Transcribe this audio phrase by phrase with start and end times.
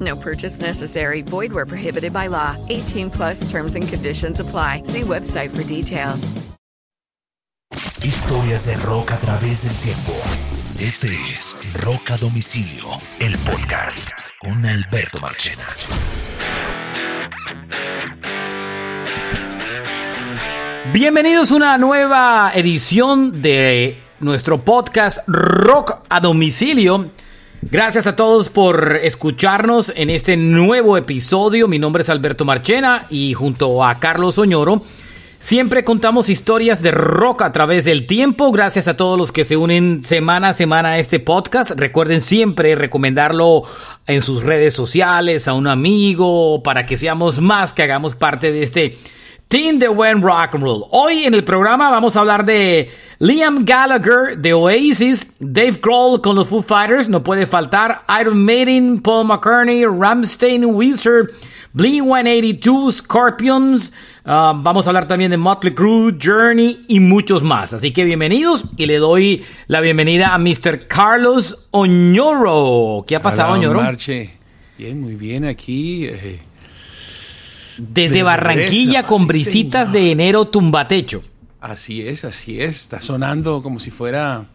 [0.00, 1.22] No purchase necessary.
[1.22, 2.56] Void where prohibited by law.
[2.68, 4.82] 18 plus terms and conditions apply.
[4.84, 6.32] See website for details.
[8.02, 10.12] Historias de rock a través del tiempo.
[10.78, 12.84] Este es Rock a Domicilio,
[13.18, 15.64] el podcast con Alberto Marchena.
[20.92, 27.10] Bienvenidos a una nueva edición de nuestro podcast Rock a Domicilio.
[27.62, 31.68] Gracias a todos por escucharnos en este nuevo episodio.
[31.68, 34.82] Mi nombre es Alberto Marchena y junto a Carlos Oñoro
[35.38, 38.52] siempre contamos historias de rock a través del tiempo.
[38.52, 41.72] Gracias a todos los que se unen semana a semana a este podcast.
[41.72, 43.62] Recuerden siempre recomendarlo
[44.06, 48.62] en sus redes sociales, a un amigo, para que seamos más, que hagamos parte de
[48.62, 48.98] este
[49.48, 50.84] Team de When Rock and Roll.
[50.90, 56.34] Hoy en el programa vamos a hablar de Liam Gallagher de Oasis, Dave Grohl con
[56.34, 61.30] los Foo Fighters, no puede faltar, Iron Maiden, Paul McCartney, Ramstein, Weezer,
[61.74, 63.92] Blink-182, Scorpions,
[64.24, 67.72] uh, vamos a hablar también de Motley Crue, Journey y muchos más.
[67.72, 70.88] Así que bienvenidos y le doy la bienvenida a Mr.
[70.88, 73.04] Carlos Oñoro.
[73.06, 73.80] ¿Qué ha pasado, Hola, Oñoro?
[73.80, 74.32] Marche.
[74.76, 76.06] Bien, muy bien aquí.
[76.06, 76.40] eh,
[77.78, 81.22] Desde de Barranquilla con sí, brisitas de enero tumbatecho.
[81.60, 82.82] así es, así es.
[82.82, 84.46] Está sonando como si fuera,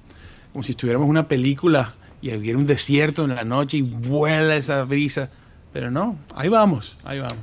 [0.51, 4.55] como si estuviéramos en una película y hubiera un desierto en la noche y vuela
[4.55, 5.31] esa brisa.
[5.73, 7.39] Pero no, ahí vamos, ahí vamos.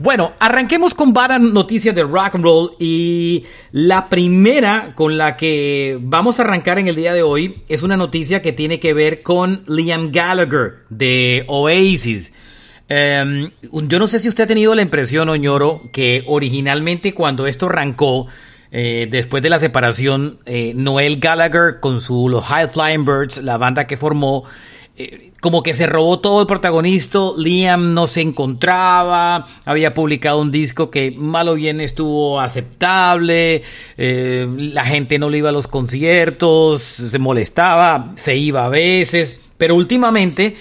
[0.00, 5.98] Bueno, arranquemos con varias noticias de rock and roll y la primera con la que
[6.00, 9.22] vamos a arrancar en el día de hoy es una noticia que tiene que ver
[9.22, 12.32] con Liam Gallagher de Oasis.
[12.92, 17.66] Eh, yo no sé si usted ha tenido la impresión, Oñoro, que originalmente cuando esto
[17.66, 18.26] arrancó,
[18.72, 23.58] eh, después de la separación, eh, Noel Gallagher con su los High Flying Birds, la
[23.58, 24.44] banda que formó,
[24.96, 30.50] eh, como que se robó todo el protagonista, Liam no se encontraba, había publicado un
[30.50, 33.62] disco que mal o bien estuvo aceptable,
[33.96, 39.74] la gente no le iba a los conciertos, se molestaba, se iba a veces, pero
[39.74, 40.56] últimamente,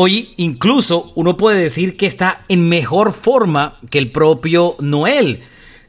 [0.00, 5.40] hoy incluso uno puede decir que está en mejor forma que el propio Noel.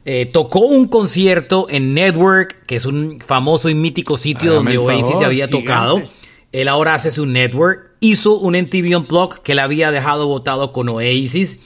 [0.04, 4.78] Eh, tocó un concierto en Network, que es un famoso y mítico sitio Hágame donde
[4.78, 5.64] Oasis favor, había gigante.
[5.68, 6.02] tocado.
[6.50, 7.92] Él ahora hace su network.
[8.00, 11.58] Hizo un MTV Unplugged que le había dejado votado con Oasis.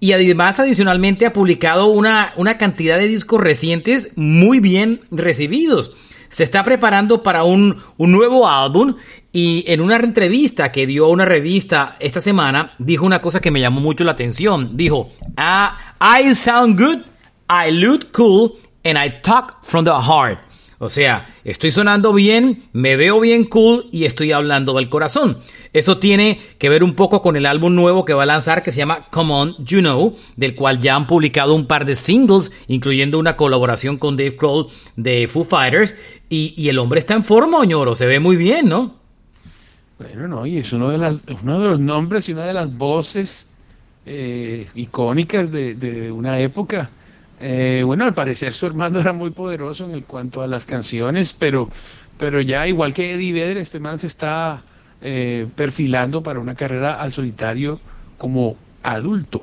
[0.00, 5.92] Y además, adicionalmente, ha publicado una, una cantidad de discos recientes muy bien recibidos.
[6.30, 8.94] Se está preparando para un, un nuevo álbum
[9.32, 13.50] y en una entrevista que dio a una revista esta semana, dijo una cosa que
[13.50, 14.76] me llamó mucho la atención.
[14.76, 16.98] Dijo, ah, I sound good,
[17.48, 18.52] I look cool,
[18.84, 20.38] and I talk from the heart.
[20.78, 25.38] O sea, estoy sonando bien, me veo bien cool y estoy hablando del corazón.
[25.72, 28.72] Eso tiene que ver un poco con el álbum nuevo que va a lanzar que
[28.72, 32.52] se llama Come On, You Know, del cual ya han publicado un par de singles,
[32.66, 34.66] incluyendo una colaboración con Dave Grohl
[34.96, 35.94] de Foo Fighters.
[36.28, 39.01] Y, y el hombre está en forma, Oñoro, se ve muy bien, ¿no?
[40.02, 43.54] Bueno, no, y es uno de, los nombres y una de las voces
[44.06, 46.90] eh, icónicas de, de una época.
[47.44, 51.34] Eh, bueno, al parecer su hermano era muy poderoso en el cuanto a las canciones,
[51.34, 51.68] pero,
[52.16, 54.62] pero ya igual que Eddie Vedder, este man se está
[55.00, 57.80] eh, perfilando para una carrera al solitario
[58.16, 59.42] como adulto.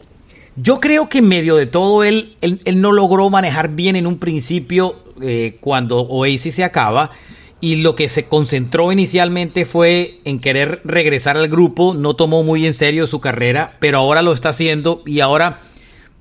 [0.55, 4.07] Yo creo que en medio de todo él, él, él no logró manejar bien en
[4.07, 7.11] un principio eh, cuando Oasis se acaba
[7.61, 12.65] y lo que se concentró inicialmente fue en querer regresar al grupo, no tomó muy
[12.65, 15.59] en serio su carrera, pero ahora lo está haciendo y ahora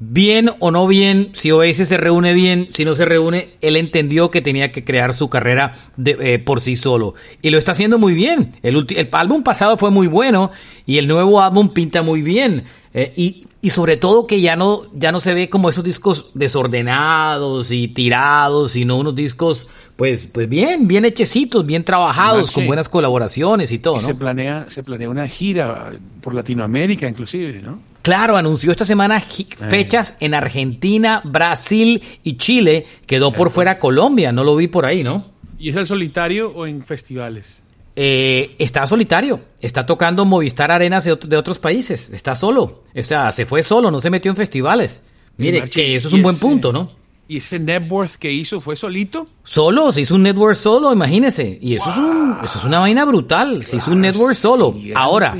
[0.01, 4.31] bien o no bien, si Oasis se reúne bien, si no se reúne, él entendió
[4.31, 7.15] que tenía que crear su carrera de, eh, por sí solo.
[7.43, 8.53] Y lo está haciendo muy bien.
[8.63, 10.51] El, el álbum pasado fue muy bueno
[10.87, 12.65] y el nuevo álbum pinta muy bien.
[13.01, 16.27] Eh, y, y, sobre todo que ya no, ya no se ve como esos discos
[16.35, 22.89] desordenados y tirados, sino unos discos, pues, pues bien, bien hechecitos, bien trabajados, con buenas
[22.89, 24.09] colaboraciones y todo, ¿no?
[24.09, 27.79] Se planea, se planea una gira por Latinoamérica, inclusive, ¿no?
[28.03, 32.85] Claro, anunció esta semana fechas en Argentina, Brasil y Chile.
[33.07, 35.25] Quedó por fuera Colombia, no lo vi por ahí, ¿no?
[35.57, 37.63] ¿Y es el solitario o en festivales?
[38.01, 43.45] Eh, está solitario, está tocando Movistar Arenas de, otros países, está solo, o sea, se
[43.45, 45.01] fue solo, no se metió en festivales.
[45.37, 46.93] Mire, que eso es un buen punto, ¿no?
[47.27, 49.27] ¿Y ese network que hizo fue solito?
[49.43, 51.59] Solo, se hizo un network solo, imagínese.
[51.61, 54.77] Y eso, es, un, eso es una vaina brutal, se hizo un network solo.
[54.95, 55.37] Ahora,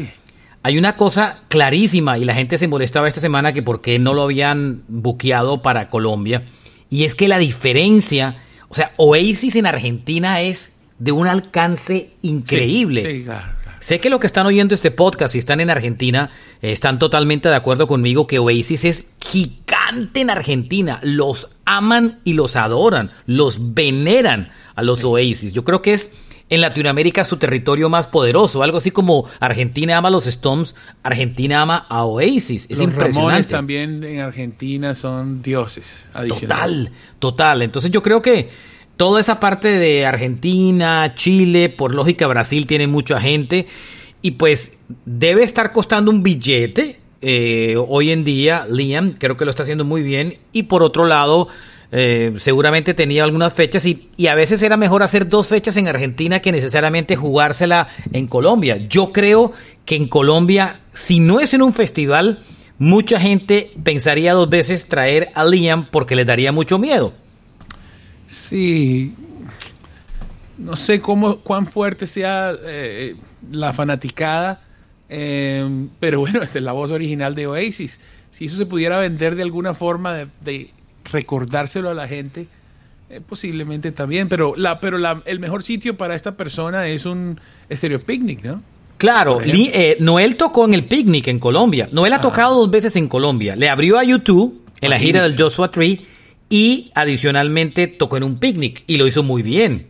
[0.65, 4.15] hay una cosa clarísima y la gente se molestaba esta semana que por qué no
[4.15, 6.47] lo habían buqueado para Colombia.
[6.91, 13.25] Y es que la diferencia, o sea, Oasis en Argentina es de un alcance increíble.
[13.81, 16.31] Sé que lo que están oyendo este podcast y están en Argentina
[16.63, 20.99] eh, están totalmente de acuerdo conmigo que Oasis es gigante en Argentina.
[21.03, 25.53] Los aman y los adoran, los veneran a los Oasis.
[25.53, 26.11] Yo creo que es
[26.49, 28.63] en Latinoamérica su territorio más poderoso.
[28.63, 32.67] Algo así como Argentina ama a los Stones, Argentina ama a Oasis.
[32.69, 33.21] Es los impresionante.
[33.21, 36.11] Ramones también en Argentina son dioses.
[36.29, 37.63] Total, total.
[37.63, 38.51] Entonces yo creo que
[38.99, 43.67] toda esa parte de Argentina, Chile, por lógica Brasil tiene mucha gente
[44.21, 47.01] y pues debe estar costando un billete.
[47.23, 51.05] Eh, hoy en día Liam creo que lo está haciendo muy bien y por otro
[51.05, 51.49] lado
[51.91, 55.89] eh, seguramente tenía algunas fechas y, y, a veces era mejor hacer dos fechas en
[55.89, 58.77] Argentina que necesariamente jugársela en Colombia.
[58.89, 59.53] Yo creo
[59.85, 62.41] que en Colombia, si no es en un festival,
[62.79, 67.15] mucha gente pensaría dos veces traer a Liam porque le daría mucho miedo.
[68.29, 69.15] Sí,
[70.57, 73.17] no sé cómo cuán fuerte sea eh,
[73.51, 74.61] la fanaticada,
[75.09, 78.01] eh, pero bueno, esta es la voz original de Oasis.
[78.31, 80.71] Si eso se pudiera vender de alguna forma de
[81.11, 82.47] recordárselo a la gente,
[83.11, 87.41] eh, posiblemente también, pero la, pero la, el mejor sitio para esta persona es un
[87.73, 88.63] Stereo Picnic, ¿no?
[88.99, 91.89] Claro, eh, Noel tocó en el Picnic en Colombia.
[91.91, 93.57] Noel ha tocado dos veces en Colombia.
[93.57, 96.05] Le abrió a YouTube en la gira del Joshua Tree
[96.49, 99.89] y adicionalmente tocó en un Picnic y lo hizo muy bien.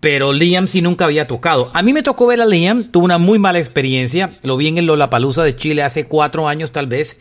[0.00, 1.70] Pero Liam sí nunca había tocado.
[1.72, 4.38] A mí me tocó ver a Liam, tuvo una muy mala experiencia.
[4.42, 7.16] Lo vi en el Lollapalooza de Chile hace cuatro años tal vez.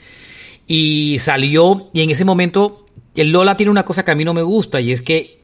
[0.68, 2.86] Y salió y en ese momento
[3.16, 5.40] el Lola tiene una cosa que a mí no me gusta y es que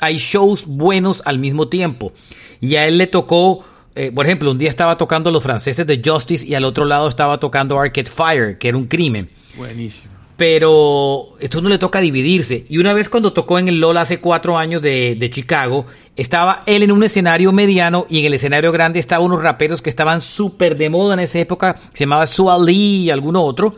[0.00, 2.12] hay shows buenos al mismo tiempo.
[2.60, 6.00] Y a él le tocó, eh, por ejemplo, un día estaba tocando los franceses de
[6.04, 9.30] Justice y al otro lado estaba tocando Arcade Fire, que era un crimen.
[9.56, 10.19] Buenísimo.
[10.40, 12.64] Pero esto no le toca dividirse.
[12.70, 15.84] Y una vez cuando tocó en el Lola hace cuatro años de, de Chicago,
[16.16, 19.90] estaba él en un escenario mediano y en el escenario grande estaban unos raperos que
[19.90, 21.76] estaban súper de moda en esa época.
[21.92, 23.74] Se llamaba Suali y alguno otro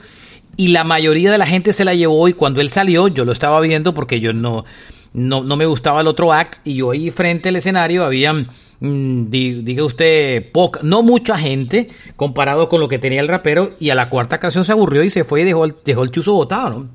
[0.57, 3.33] y la mayoría de la gente se la llevó y cuando él salió yo lo
[3.33, 4.65] estaba viendo porque yo no,
[5.13, 8.47] no, no me gustaba el otro act y yo ahí frente al escenario había, mm,
[8.83, 13.95] diga usted, poca, no mucha gente comparado con lo que tenía el rapero y a
[13.95, 16.71] la cuarta canción se aburrió y se fue y dejó el, dejó el chuzo botado,
[16.71, 16.89] ¿no?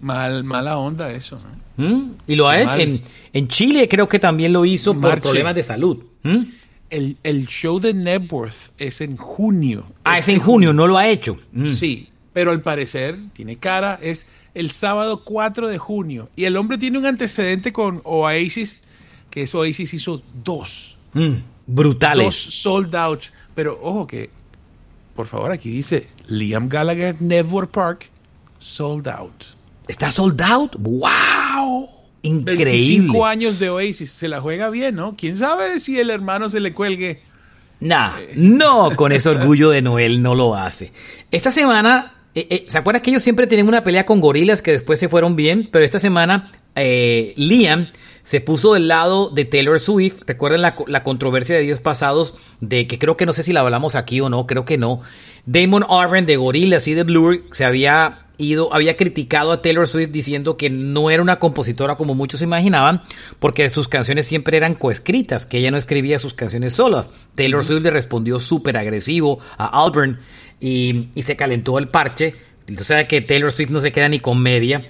[0.00, 1.38] Mal, mala onda eso.
[1.76, 2.10] ¿Mm?
[2.26, 3.02] Y lo ha hecho en,
[3.34, 5.98] en, Chile creo que también lo hizo por problemas de salud.
[6.22, 6.44] ¿Mm?
[6.88, 9.84] El, el, show de Networth es en junio.
[10.04, 11.36] Ah, es, en junio, no lo ha hecho.
[11.74, 16.30] Sí, pero al parecer tiene cara, es el sábado 4 de junio.
[16.34, 18.88] Y el hombre tiene un antecedente con Oasis,
[19.30, 20.95] que es Oasis hizo dos.
[21.16, 22.26] Mm, brutales.
[22.26, 23.22] Dos sold out.
[23.54, 24.30] Pero ojo que,
[25.14, 28.10] por favor, aquí dice Liam Gallagher Network Park
[28.58, 29.44] sold out.
[29.88, 30.76] ¿Está sold out?
[30.78, 31.88] ¡Wow!
[32.22, 32.64] Increíble.
[32.64, 34.10] 25 años de Oasis.
[34.10, 35.14] Se la juega bien, ¿no?
[35.16, 37.22] ¿Quién sabe si el hermano se le cuelgue?
[37.78, 40.92] Nah, no, con ese orgullo de Noel no lo hace.
[41.30, 44.72] Esta semana eh, eh, ¿Se acuerdan que ellos siempre tienen una pelea con gorilas que
[44.72, 45.70] después se fueron bien?
[45.72, 47.88] Pero esta semana eh, Liam
[48.26, 50.22] se puso del lado de Taylor Swift.
[50.26, 53.94] Recuerden la, controversia de días pasados de que creo que no sé si la hablamos
[53.94, 55.00] aquí o no, creo que no.
[55.46, 60.10] Damon Albarn de Gorillaz y de Blur se había ido, había criticado a Taylor Swift
[60.10, 63.00] diciendo que no era una compositora como muchos imaginaban,
[63.38, 67.08] porque sus canciones siempre eran coescritas, que ella no escribía sus canciones solas.
[67.36, 70.18] Taylor Swift le respondió súper agresivo a Albarn
[70.58, 72.34] y, se calentó el parche.
[72.76, 74.82] O sea que Taylor Swift no se queda ni con media.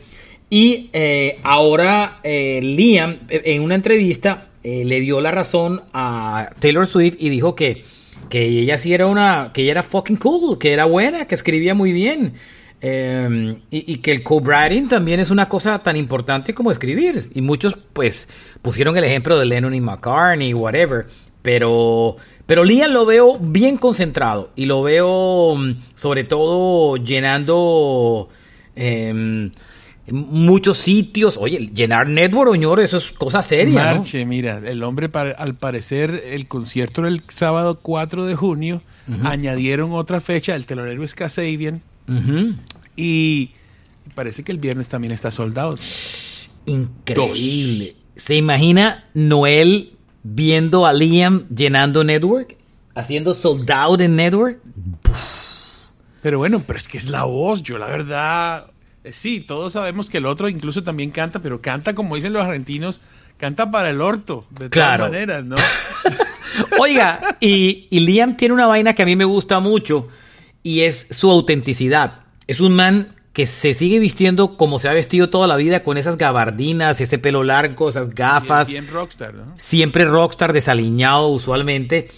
[0.48, 6.88] Y eh, ahora eh, Liam eh, en una entrevista le dio la razón a Taylor
[6.88, 7.84] Swift y dijo que,
[8.28, 11.72] que ella sí era una, que ella era fucking cool, que era buena, que escribía
[11.72, 12.34] muy bien.
[12.82, 17.30] y, y, que el co-writing también es una cosa tan importante como escribir.
[17.32, 18.28] Y muchos pues
[18.60, 21.06] pusieron el ejemplo de Lennon y McCartney, whatever.
[21.42, 28.30] Pero, pero Liam lo veo bien concentrado y lo veo mm, sobre todo llenando
[28.74, 29.52] em,
[30.10, 31.36] muchos sitios.
[31.36, 33.94] Oye, llenar Network, señor, eso es cosa seria.
[33.94, 38.82] Marche, mira, el hombre al parecer el concierto era el sábado 4 de junio,
[39.24, 41.82] añadieron otra fecha, el telonero es Casabian,
[42.96, 43.50] y
[44.14, 45.76] parece que el viernes también está soldado.
[46.66, 47.94] Increíble.
[48.16, 52.56] ¿Se imagina Noel viendo a Liam llenando Network?
[52.94, 54.60] Haciendo sold out en Network.
[56.22, 57.62] Pero bueno, pero es que es la voz.
[57.62, 58.70] Yo la verdad,
[59.12, 63.00] sí, todos sabemos que el otro incluso también canta, pero canta como dicen los argentinos,
[63.36, 65.56] canta para el orto, de todas maneras, ¿no?
[66.80, 70.08] Oiga, y, y Liam tiene una vaina que a mí me gusta mucho
[70.62, 72.20] y es su autenticidad.
[72.46, 75.98] Es un man que se sigue vistiendo como se ha vestido toda la vida, con
[75.98, 78.68] esas gabardinas, ese pelo largo, esas gafas.
[78.68, 79.52] Bien, rockstar, ¿no?
[79.58, 82.08] Siempre rockstar, desaliñado usualmente.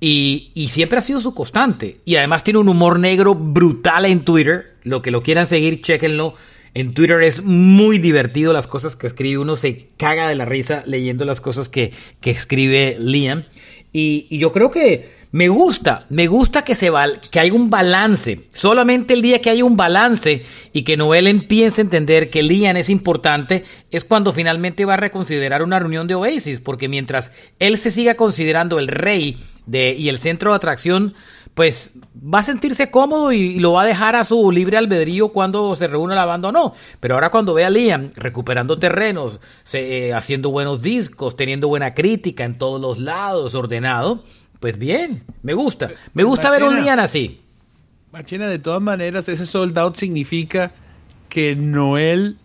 [0.00, 1.98] Y, y, siempre ha sido su constante.
[2.06, 4.76] Y además tiene un humor negro brutal en Twitter.
[4.82, 6.34] Lo que lo quieran seguir, chequenlo.
[6.72, 9.38] En Twitter es muy divertido las cosas que escribe.
[9.38, 13.44] Uno se caga de la risa leyendo las cosas que, que escribe Liam.
[13.92, 16.90] Y, yo creo que me gusta, me gusta que, se
[17.30, 18.48] que haya un balance.
[18.52, 22.76] Solamente el día que haya un balance y que Noel empiece a entender que Liam
[22.76, 26.60] es importante es cuando finalmente va a reconsiderar una reunión de Oasis.
[26.60, 29.38] Porque mientras él se siga considerando el rey
[29.70, 31.14] de, y el centro de atracción,
[31.54, 35.74] pues va a sentirse cómodo y, lo va a dejar a su libre albedrío cuando
[35.76, 36.74] se reúna la banda o no.
[37.00, 39.40] Pero ahora cuando ve a Liam recuperando terrenos,
[39.72, 44.24] eh, haciendo buenos discos, teniendo buena crítica en todos los lados, ordenado
[44.60, 45.90] pues bien, me gusta.
[46.12, 47.40] Me gusta ver un Lian así.
[48.12, 50.72] Machina, de todas maneras, ese sold out significa
[51.30, 52.36] que Noel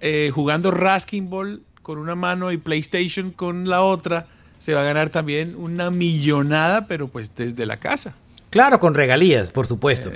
[0.00, 4.26] eh, jugando Rasking Ball con una mano y PlayStation con la otra,
[4.66, 8.16] se va a ganar también una millonada, pero pues desde la casa.
[8.50, 10.10] Claro, con regalías, por supuesto.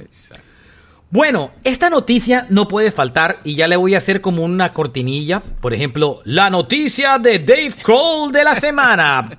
[1.09, 5.38] Bueno, esta noticia no puede faltar y ya le voy a hacer como una cortinilla.
[5.38, 9.38] Por ejemplo, la noticia de Dave Kroll de la semana.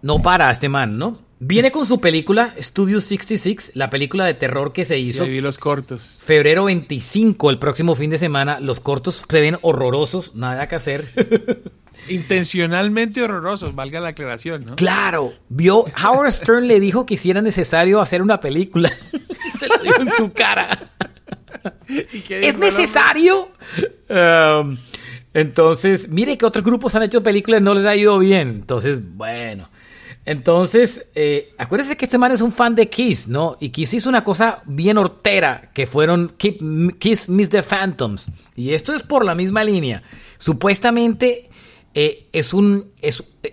[0.00, 1.25] no para este man, ¿no?
[1.38, 5.24] Viene con su película Studio 66, la película de terror que se hizo.
[5.24, 6.16] Sí, vi los cortos.
[6.18, 8.58] Febrero 25, el próximo fin de semana.
[8.58, 11.04] Los cortos se ven horrorosos, nada que hacer.
[12.08, 14.76] Intencionalmente horrorosos, valga la aclaración, ¿no?
[14.76, 18.90] Claro, vio, Howard Stern le dijo que si era necesario hacer una película.
[19.58, 20.90] se lo dijo en su cara.
[22.30, 23.50] ¿Es necesario?
[24.08, 24.78] Um,
[25.34, 28.48] entonces, mire que otros grupos han hecho películas y no les ha ido bien.
[28.48, 29.68] Entonces, bueno.
[30.26, 33.56] Entonces, eh, acuérdense que este man es un fan de Kiss, ¿no?
[33.60, 38.26] Y Kiss hizo una cosa bien hortera, que fueron Kiss Miss the Phantoms.
[38.56, 40.02] Y esto es por la misma línea.
[40.36, 41.48] Supuestamente
[41.94, 42.88] eh, es un...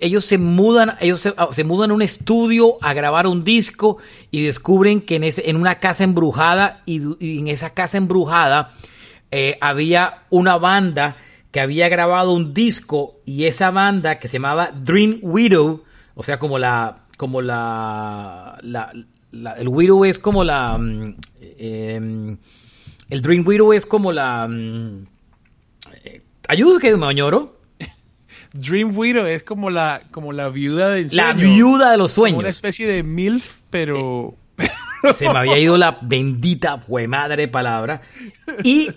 [0.01, 3.97] ellos se mudan, ellos ah, se, mudan a un estudio a grabar un disco
[4.31, 8.71] y descubren que en, ese, en una casa embrujada y, en esa casa embrujada
[9.29, 11.17] eh, había una banda
[11.51, 15.83] que había grabado un disco y esa banda que se llamaba Dream Widow
[16.15, 17.05] o sea, como la.
[17.17, 18.60] Como la.
[18.62, 20.77] el Widow es como la.
[20.77, 21.15] Mm,
[21.58, 22.38] em,
[23.10, 24.48] el Dream Widow es como la.
[24.48, 25.05] Mm,
[26.03, 26.96] eh, ayuda que.
[28.53, 32.39] Dream Widow es como la, como la viuda de La viuda de los sueños.
[32.39, 34.36] una especie de MILF, pero.
[34.58, 34.70] Eh,
[35.13, 38.01] se me había ido la bendita madre palabra.
[38.63, 38.89] Y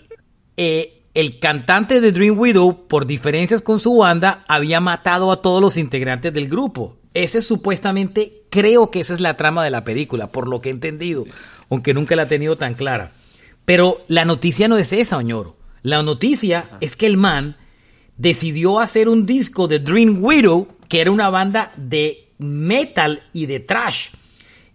[0.56, 5.62] eh, el cantante de Dream Widow, por diferencias con su banda, había matado a todos
[5.62, 6.98] los integrantes del grupo.
[7.16, 10.72] Ese supuestamente, creo que esa es la trama de la película, por lo que he
[10.72, 11.24] entendido,
[11.70, 13.10] aunque nunca la he tenido tan clara.
[13.64, 15.56] Pero la noticia no es esa, Oñoro.
[15.80, 17.56] La noticia es que el man
[18.18, 23.60] decidió hacer un disco de Dream Widow, que era una banda de metal y de
[23.60, 24.10] trash.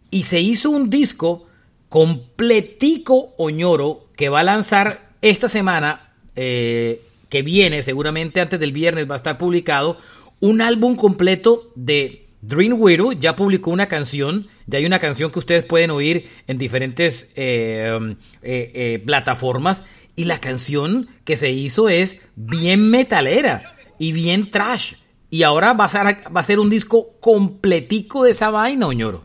[0.09, 1.45] Y se hizo un disco
[1.89, 9.07] completico, Oñoro, que va a lanzar esta semana, eh, que viene, seguramente antes del viernes
[9.07, 9.99] va a estar publicado,
[10.39, 12.75] un álbum completo de Dream
[13.19, 18.15] ya publicó una canción, ya hay una canción que ustedes pueden oír en diferentes eh,
[18.41, 19.83] eh, eh, plataformas
[20.15, 24.95] y la canción que se hizo es bien metalera y bien trash.
[25.29, 29.21] Y ahora va a ser, un disco completico de esa vaina, Oñoro.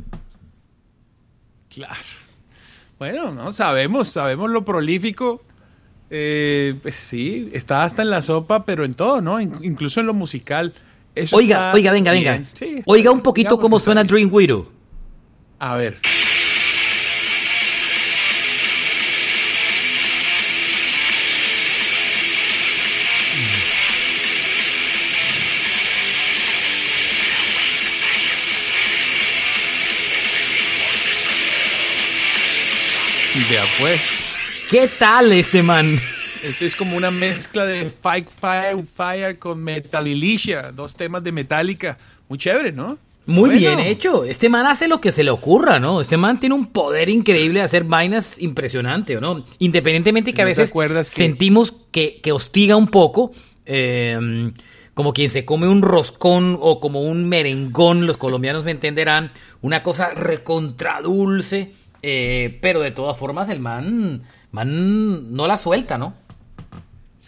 [1.70, 1.94] Claro.
[2.98, 5.42] Bueno, no sabemos, sabemos lo prolífico.
[6.08, 9.40] pues sí, está hasta en la sopa, pero en todo, ¿no?
[9.40, 10.74] Incluso en lo musical
[11.32, 12.44] Oiga, oiga, venga, venga.
[12.84, 14.70] Oiga un poquito cómo suena Dream Widow.
[15.58, 15.98] A ver.
[33.50, 34.00] Ya pues.
[34.70, 36.00] ¿Qué tal este man?
[36.48, 41.98] Esto es como una mezcla de Fight Fire, Fire con Metallicia, dos temas de Metallica.
[42.28, 42.98] Muy chévere, ¿no?
[43.26, 43.58] Muy Bueno.
[43.60, 44.24] bien hecho.
[44.24, 46.00] Este man hace lo que se le ocurra, ¿no?
[46.00, 49.44] Este man tiene un poder increíble de hacer vainas impresionante, ¿no?
[49.58, 53.32] Independientemente que a ¿No te veces que- sentimos que, que hostiga un poco,
[53.64, 54.52] eh,
[54.94, 59.82] como quien se come un roscón o como un merengón, los colombianos me entenderán, una
[59.82, 61.72] cosa recontradulce,
[62.02, 64.22] eh, pero de todas formas el man,
[64.52, 66.14] man no la suelta, ¿no?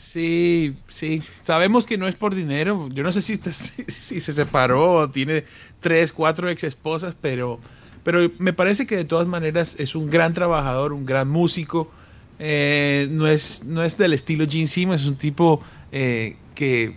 [0.00, 1.22] Sí, sí.
[1.42, 2.88] Sabemos que no es por dinero.
[2.94, 5.44] Yo no sé si, está- si, si se separó o tiene
[5.80, 7.58] tres, cuatro ex esposas, pero,
[8.04, 11.90] pero me parece que de todas maneras es un gran trabajador, un gran músico.
[12.38, 16.94] Eh, no, es, no es del estilo Gene Simmons, es un tipo eh, que,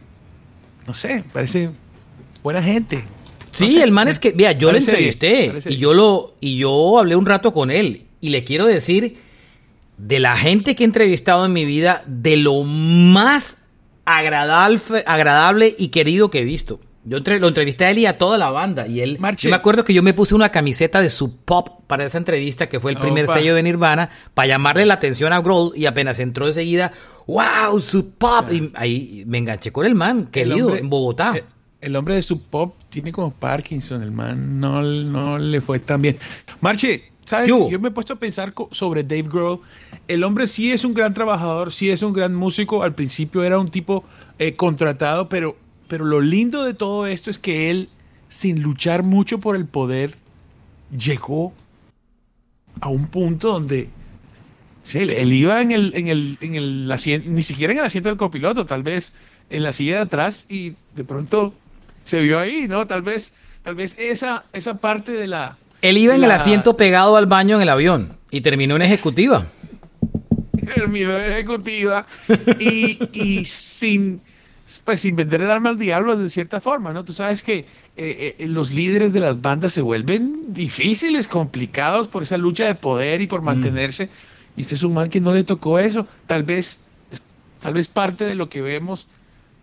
[0.85, 1.71] no sé, parece
[2.43, 2.97] buena gente.
[2.97, 6.35] No Sí, sé, el man es que, mira, yo lo bien, entrevisté y yo lo
[6.39, 9.17] y yo hablé un rato con él y le quiero decir
[10.01, 13.57] de la gente que he entrevistado en mi vida de lo más
[14.05, 16.79] agradable, agradable y querido que he visto.
[17.03, 19.47] Yo entre- lo entrevisté a él y a toda la banda y él Marche.
[19.47, 22.69] yo me acuerdo que yo me puse una camiseta de su pop para esa entrevista
[22.69, 23.33] que fue el primer Opa.
[23.33, 26.91] sello de Nirvana para llamarle la atención a Grohl y apenas entró enseguida,
[27.25, 31.33] wow, su pop y ahí me enganché con el man, querido, El hombre- en Bogotá.
[31.37, 31.43] eh,
[31.81, 36.03] El hombre de Sub Pop tiene como Parkinson, el man no, no le fue tan
[36.03, 36.19] bien.
[36.59, 37.49] Marche, ¿sabes?
[37.49, 39.61] Yo me he puesto a pensar sobre Dave Grohl.
[40.07, 42.83] El hombre sí es un gran trabajador, sí es un gran músico.
[42.83, 44.03] Al principio era un tipo
[44.39, 47.89] eh, contratado, pero, pero lo lindo de todo esto es que él,
[48.29, 50.17] sin luchar mucho por el poder,
[50.97, 51.53] llegó
[52.79, 53.89] a un punto donde
[54.83, 58.09] Sí, él iba en el, en el, en el asiento, ni siquiera en el asiento
[58.09, 59.13] del copiloto, tal vez
[59.49, 61.53] en la silla de atrás y de pronto
[62.03, 62.87] se vio ahí, ¿no?
[62.87, 67.15] Tal vez, tal vez esa, esa parte de la Él iba en el asiento pegado
[67.17, 69.47] al baño en el avión y terminó en ejecutiva.
[70.75, 72.05] terminó de ejecutiva
[72.59, 74.21] y, y sin
[74.85, 77.03] pues sin vender el alma al diablo de cierta forma, ¿no?
[77.03, 77.65] Tú sabes que
[77.97, 82.75] eh, eh, los líderes de las bandas se vuelven difíciles, complicados por esa lucha de
[82.75, 84.09] poder y por mantenerse.
[84.55, 86.07] Y este es un man que no le tocó eso.
[86.25, 86.87] Tal vez,
[87.59, 89.07] tal vez parte de lo que vemos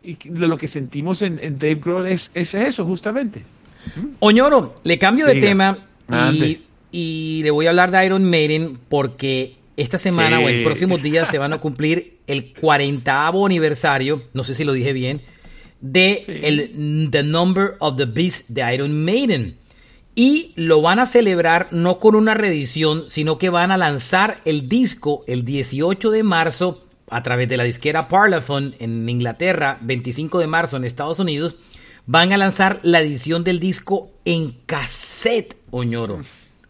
[0.03, 3.45] y de lo que sentimos en, en Dave Grohl es, es eso, justamente.
[4.19, 5.49] Oñoro, le cambio de Diga.
[5.49, 5.79] tema
[6.91, 10.45] y, le voy a hablar de Iron Maiden porque esta semana Sí.
[10.45, 14.73] o en próximos días se van a cumplir el 40 aniversario, no sé si lo
[14.73, 15.23] dije bien,
[15.81, 16.33] de Sí.
[16.43, 19.57] el The Number of the Beast de Iron Maiden.
[20.15, 24.69] Y lo van a celebrar no con una reedición, sino que van a lanzar el
[24.69, 30.49] disco el 18 de marzo a través de la disquera Parlophone en Inglaterra, 25 de
[30.49, 31.55] marzo en Estados Unidos.
[32.07, 36.21] Van a lanzar la edición del disco en cassette, Oñoro.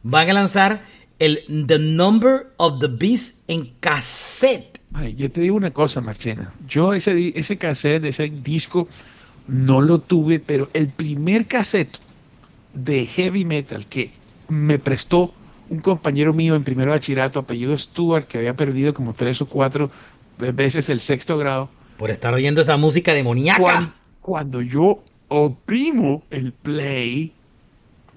[0.02, 0.82] Van a lanzar
[1.18, 4.78] el The Number of the Beast en cassette.
[4.94, 6.52] Ay, yo te digo una cosa, Marchena.
[6.66, 8.88] Yo ese, ese cassette, ese disco,
[9.46, 11.98] no lo tuve, pero el primer cassette
[12.74, 14.12] de heavy metal que
[14.48, 15.34] me prestó
[15.68, 19.46] un compañero mío en primero de bachillerato, apellido Stewart, que había perdido como tres o
[19.46, 19.90] cuatro
[20.38, 23.60] veces el sexto grado, Por estar oyendo esa música demoníaca.
[23.60, 27.32] cuan- cuando yo oprimo el play,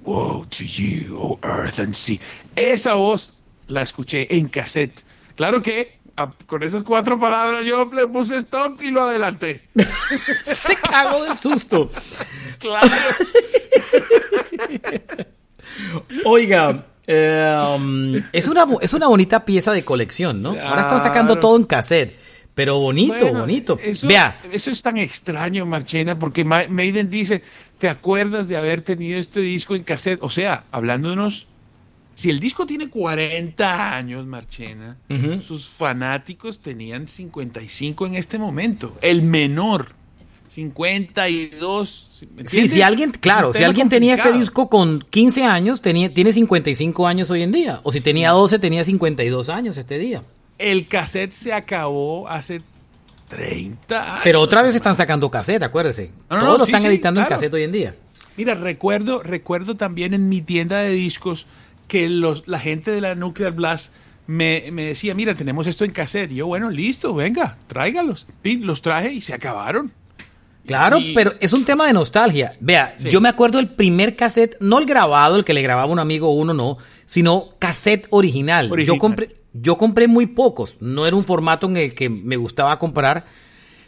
[0.04, 2.20] Woe to you, O earth and sea.
[2.56, 5.04] Esa voz la escuché en cassette.
[5.36, 9.62] Claro que a- con esas cuatro palabras yo le puse stop y lo adelanté.
[10.44, 11.90] Se cagó del susto.
[12.60, 12.90] Claro.
[16.26, 20.50] Oiga, eh, um, es, una, es una bonita pieza de colección, ¿no?
[20.50, 22.18] Ahora están sacando todo en cassette.
[22.54, 23.80] Pero bonito, Bueno, bonito.
[23.82, 27.42] Eso, Vea, eso es tan extraño, Marchena, porque Ma- Maiden dice,
[27.78, 30.20] ¿te acuerdas de haber tenido este disco en cassette?
[30.22, 31.48] O sea, hablándonos,
[32.14, 34.98] si el disco tiene 40 años, Marchena,
[35.42, 38.98] sus fanáticos tenían 55 en este momento.
[39.02, 39.88] El menor,
[40.50, 42.26] 52.
[42.36, 46.32] ¿me sí, si alguien, claro, si alguien tenía este disco con 15 años, tenía, tiene
[46.34, 47.80] 55 años hoy en día.
[47.84, 50.22] O si tenía 12, tenía 52 años este día.
[50.62, 52.62] El cassette se acabó hace
[53.30, 54.22] 30 años.
[54.24, 56.12] Pero otra vez están sacando cassette, acuérdese.
[56.30, 57.40] No, no, Todos no, lo sí, están sí, editando en claro.
[57.40, 57.96] cassette hoy en día.
[58.38, 61.48] Mira, recuerdo, recuerdo también en mi tienda de discos
[61.88, 63.94] que los, la gente de la Nuclear Blast
[64.28, 66.32] me, me decía, mira, tenemos esto en cassette.
[66.32, 68.28] Y yo, bueno, listo, venga, tráigalos.
[68.44, 69.92] Los traje y se acabaron.
[70.66, 72.54] Claro, Y- pero es un tema de nostalgia.
[72.60, 73.10] Vea, Sí.
[73.10, 76.30] yo me acuerdo del primer cassette, no el grabado, el que le grababa un amigo
[76.30, 78.72] o uno, no, sino cassette original.
[78.72, 78.96] Original.
[78.96, 82.78] Yo compré, yo compré muy pocos, no era un formato en el que me gustaba
[82.80, 83.26] comprar,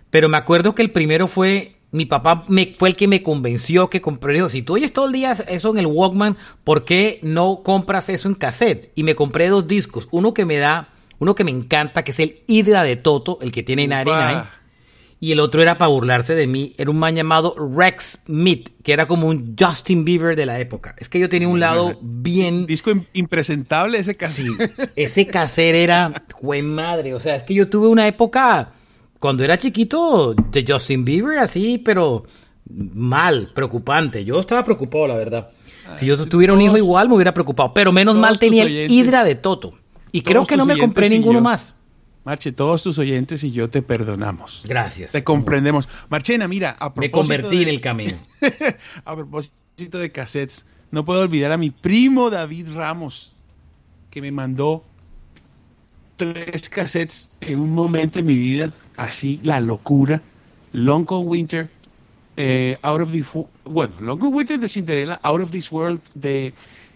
[0.10, 3.88] pero me acuerdo que el primero fue mi papá me, fue el que me convenció
[3.88, 4.34] que compré.
[4.34, 8.10] Dijo, si tú oyes todo el día eso en el Walkman, ¿por qué no compras
[8.10, 8.92] eso en cassette?
[8.96, 10.08] Y me compré dos discos.
[10.10, 13.52] Uno que me da, uno que me encanta, que es el Hydra de Toto, el
[13.52, 14.06] que tiene Nine
[15.24, 16.74] y el otro era para burlarse de mí.
[16.78, 20.98] Era un man llamado Rex Smith, que era como un Justin Bieber de la época.
[21.00, 22.66] Es que yo tenía un lado bien.
[22.66, 24.92] Disco impresentable ese cassette.
[24.98, 27.14] ese cassette era, buen madre.
[27.14, 28.74] O sea, es que yo tuve una época
[29.18, 32.26] cuando era chiquito de Justin Bieber así, pero
[32.70, 34.26] mal, preocupante.
[34.26, 35.52] Yo estaba preocupado, la verdad.
[35.96, 37.74] Si yo tuviera un hijo igual, me hubiera preocupado.
[37.74, 39.74] Pero menos mal tenía el Hydra de Toto.
[40.12, 41.76] Y creo que no me compré ninguno más.
[42.26, 44.62] Marche, todos tus oyentes y yo te perdonamos.
[44.66, 45.12] Gracias.
[45.12, 45.90] Te comprendemos.
[46.10, 48.14] Marchena, mira, a propósito Me convertí en el camino.
[49.06, 53.34] a propósito de cassettes, no puedo olvidar a mi primo David Ramos,
[54.10, 54.86] que me mandó
[56.16, 60.22] tres cassettes en un momento de mi vida, así, la locura.
[60.72, 61.70] Long Cold Winter,
[62.38, 63.24] eh, Out of the...
[63.66, 66.54] Bueno, Long Cold Winter de Cinderella, Out of This World de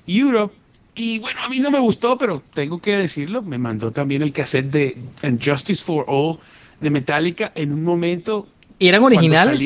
[0.08, 0.56] Europe
[0.98, 4.34] y bueno, a mí no me gustó, pero tengo que decirlo, me mandó también el
[4.34, 4.98] cassette de
[5.44, 6.40] Justice for All
[6.82, 8.48] de Metallica en un momento.
[8.80, 9.62] ¿Eran originales?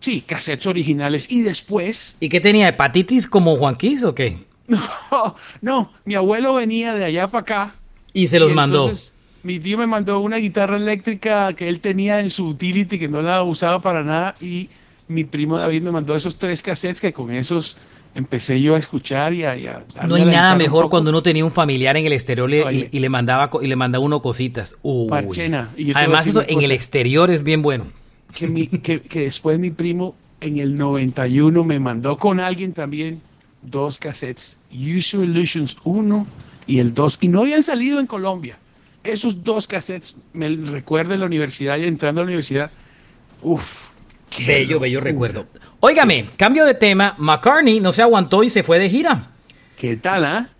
[0.00, 1.30] sí, cassettes originales.
[1.30, 2.16] Y después.
[2.20, 2.68] ¿Y qué tenía?
[2.68, 4.38] ¿Hepatitis como Juanquis o qué?
[5.10, 7.74] No, no, mi abuelo venía de allá para acá.
[8.12, 8.92] Y se los mandó.
[9.42, 13.20] Mi tío me mandó una guitarra eléctrica que él tenía en su utility, que no
[13.20, 14.36] la usaba para nada.
[14.40, 14.68] Y
[15.08, 17.76] mi primo David me mandó esos tres cassettes que con esos
[18.14, 19.84] empecé yo a escuchar y a...
[20.06, 23.50] no hay nada mejor cuando uno tenía un familiar en el exterior y, le mandaba
[23.60, 24.74] y le mandaba uno cositas.
[25.94, 27.86] Además, eso en el exterior es bien bueno.
[28.34, 33.20] Que, que, después mi primo en el 91 me mandó con alguien también
[33.62, 36.26] dos cassettes, User Illusions 1
[36.66, 38.58] y el 2, y no habían salido en Colombia.
[39.02, 42.70] Esos dos cassettes, me recuerdo en la universidad y entrando a la universidad,
[43.42, 43.89] uff,
[44.46, 45.46] bello, bello recuerdo.
[45.80, 47.14] Óigame, cambio de tema.
[47.18, 49.30] McCartney no se aguantó y se fue de gira.
[49.76, 50.50] ¿Qué tal, ah?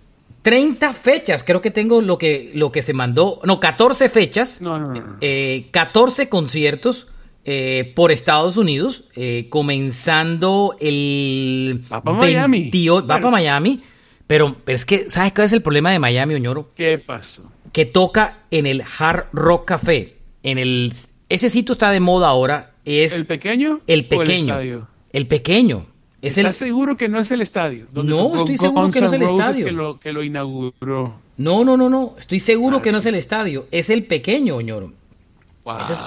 [0.42, 3.40] 30 fechas, creo que tengo lo que, lo que se mandó.
[3.44, 4.60] No, 14 fechas.
[4.60, 5.16] No, no, no.
[5.20, 7.06] Eh, 14 conciertos
[7.44, 9.04] eh, por Estados Unidos.
[9.14, 11.84] Eh, comenzando el.
[11.92, 12.70] Va para Miami.
[12.72, 13.82] Va para Miami.
[14.26, 16.70] Pero, pero, es que, ¿sabes cuál es el problema de Miami, Oñoro?
[16.74, 17.50] ¿Qué pasó?
[17.72, 20.16] Que toca en el Hard Rock Café.
[20.42, 20.94] En el.
[21.28, 22.69] Ese sitio está de moda ahora.
[22.84, 23.80] Es ¿El pequeño?
[23.86, 24.88] El pequeño.
[25.12, 25.86] El pequeño.
[26.22, 27.86] Es ¿Estás seguro que no es el estadio?
[27.92, 29.64] No, estoy seguro que no es el estadio.
[29.64, 31.14] Que lo, que lo inauguró.
[31.38, 32.14] No, no, no, no.
[32.18, 33.66] Estoy seguro ah, que no es el estadio.
[33.70, 34.92] Es el pequeño, Oñoro.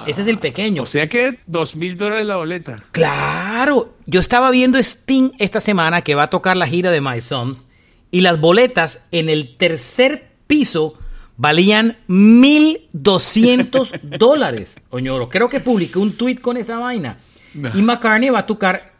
[0.06, 0.82] Ese, es, el pequeño.
[0.82, 2.84] O sea que dos mil dólares la boleta.
[2.92, 3.94] Claro.
[4.06, 7.66] Yo estaba viendo Sting esta semana que va a tocar la gira de My Sons
[8.10, 10.98] y las boletas en el tercer piso
[11.36, 15.28] valían mil doscientos dólares, Oñoro.
[15.28, 17.18] Creo que publiqué un tweet con esa vaina.
[17.54, 18.94] Y McCartney va a tocar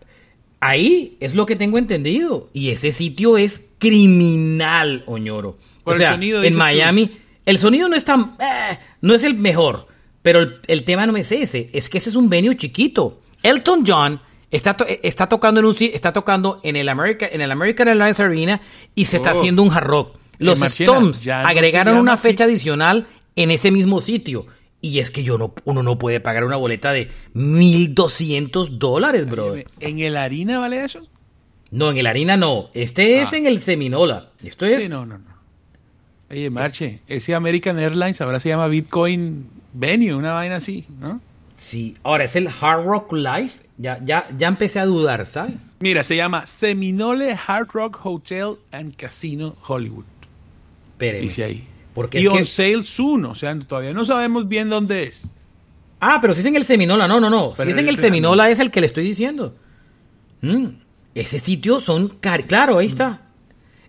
[0.64, 2.48] Ahí es lo que tengo entendido.
[2.54, 5.58] Y ese sitio es criminal, Oñoro.
[5.84, 7.10] o sea, en Miami,
[7.44, 8.34] el sonido no es tan.
[8.40, 9.88] Eh, no es el mejor.
[10.22, 11.68] Pero el, tema no es ese.
[11.74, 13.20] Es que ese es un venue chiquito.
[13.42, 17.88] Elton John está, está, tocando, en un, está tocando en el, America, en el American
[17.88, 18.62] Airlines Arena
[18.94, 19.32] y se está oh.
[19.32, 20.16] haciendo un hard rock.
[20.38, 24.46] Los Stones agregaron una fecha adicional en ese mismo sitio.
[24.80, 29.56] Y es que yo no, uno no puede pagar una boleta de 1.200 dólares, bro.
[29.80, 31.00] ¿En el harina vale eso?
[31.70, 32.68] No, en el harina no.
[32.74, 33.36] Este es ah.
[33.38, 34.30] en el Seminola.
[34.42, 34.82] Esto es...
[34.82, 35.34] Sí, no, no, no.
[36.30, 41.20] Oye, Marche, ese American Airlines ahora se llama Bitcoin Venue, una vaina así, ¿no?
[41.56, 43.62] Sí, ahora es el Hard Rock Life.
[43.78, 45.54] Ya, ya, ya empecé a dudar, ¿sabes?
[45.80, 50.04] Mira, se llama Seminole Hard Rock Hotel and Casino Hollywood.
[50.98, 51.68] Dice ahí
[52.12, 55.26] y on sale soon, o sea, todavía no sabemos bien dónde es.
[56.00, 57.54] Ah, pero si es en el Seminola, no, no, no.
[57.56, 59.54] si es en el Seminola es el que le estoy diciendo.
[60.40, 60.66] Mm,
[61.14, 63.20] ese sitio son claro, ahí está.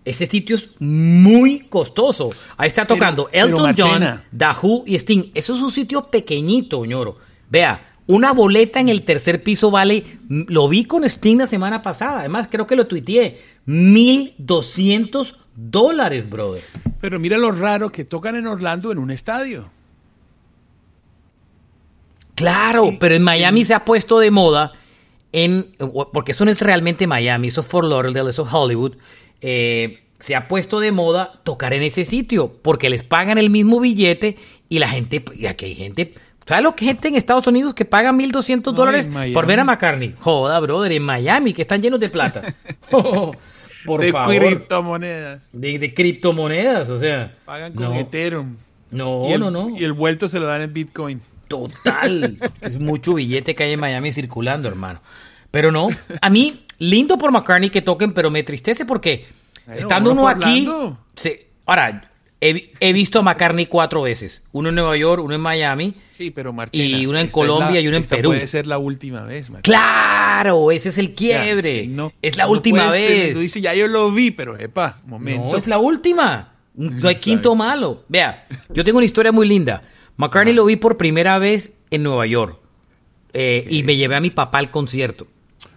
[0.05, 2.29] Ese sitio es muy costoso.
[2.57, 5.31] Ahí está tocando Elton John, Dahu y Sting.
[5.33, 7.17] Eso es un sitio pequeñito, ñoro.
[7.49, 12.19] Vea, una boleta en el tercer piso vale, lo vi con Sting la semana pasada,
[12.19, 16.63] además creo que lo tuiteé, 1200 dólares, brother.
[17.01, 19.69] Pero mira lo raro que tocan en Orlando en un estadio.
[22.36, 24.73] Claro, pero en Miami se ha puesto de moda,
[25.32, 25.71] en,
[26.12, 28.97] porque eso no es realmente Miami, eso es Fort Lauderdale, eso es Hollywood.
[29.41, 33.80] Eh, se ha puesto de moda tocar en ese sitio, porque les pagan el mismo
[33.80, 34.38] billete
[34.69, 36.13] y la gente, y aquí hay gente,
[36.45, 40.15] ¿sabes lo que gente en Estados Unidos que paga 1.200 dólares por ver a McCartney?
[40.19, 42.54] Joda, brother, en Miami, que están llenos de plata.
[43.86, 45.50] de criptomonedas.
[45.54, 47.36] De, criptomonedas, o sea.
[47.45, 48.58] Pagan con Ethereum.
[48.91, 49.69] No, no, no.
[49.69, 51.21] Y el vuelto se lo dan en Bitcoin.
[51.48, 52.38] Total.
[52.62, 55.02] es mucho billete que hay en Miami circulando, hermano.
[55.52, 55.88] Pero no,
[56.21, 59.28] a mí, lindo por McCartney que toquen, pero me tristece porque
[59.65, 60.69] Bueno, estando uno aquí.
[61.15, 65.41] Se- ahora, he, he visto a McCartney cuatro veces: uno en Nueva York, uno en
[65.41, 65.95] Miami.
[66.10, 68.30] Sí, pero Marchena, Y una en Colombia la- y una en Perú.
[68.30, 69.78] puede ser la última vez, Marchena.
[69.78, 70.71] ¡Claro!
[70.71, 71.84] Ese es el O sea, quiebre.
[71.84, 73.34] sí, no- es la no última tener- vez.
[73.34, 75.48] Tú dices, ya yo lo vi, pero epa, momento.
[75.52, 76.52] No, es la última.
[76.78, 78.04] No hay quinto malo.
[78.10, 79.84] Vea, yo tengo una historia muy linda.
[80.17, 82.60] McCartney lo vi por primera vez en Nueva York.
[83.32, 85.26] Eh, Y me llevé a mi papá al concierto.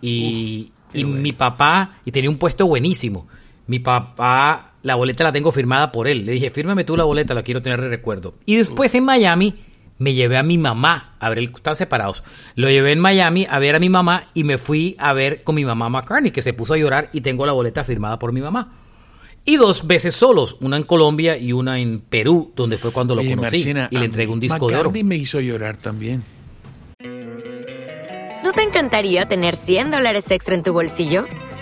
[0.01, 3.29] Y, y mi papá, y tenía un puesto buenísimo.
[3.69, 6.25] Mi papá, la boleta la tengo firmada por él.
[6.25, 8.35] Le dije, fírmame tú la boleta, la quiero tener de recuerdo.
[8.47, 9.55] Y después en Miami
[9.99, 12.25] me llevé a mi mamá a ver, el, están separados.
[12.55, 15.55] Lo llevé en Miami a ver a mi mamá y me fui a ver con
[15.55, 18.41] mi mamá McCartney, que se puso a llorar y tengo la boleta firmada por mi
[18.41, 18.73] mamá.
[19.45, 23.21] Y dos veces solos, una en Colombia y una en Perú, donde fue cuando lo
[23.21, 23.69] Oye, conocí.
[23.91, 24.91] Y le entregué un disco de oro.
[24.91, 26.25] McCartney me hizo llorar también.
[28.43, 31.27] ¿No te encantaría tener 100 dólares extra en tu bolsillo?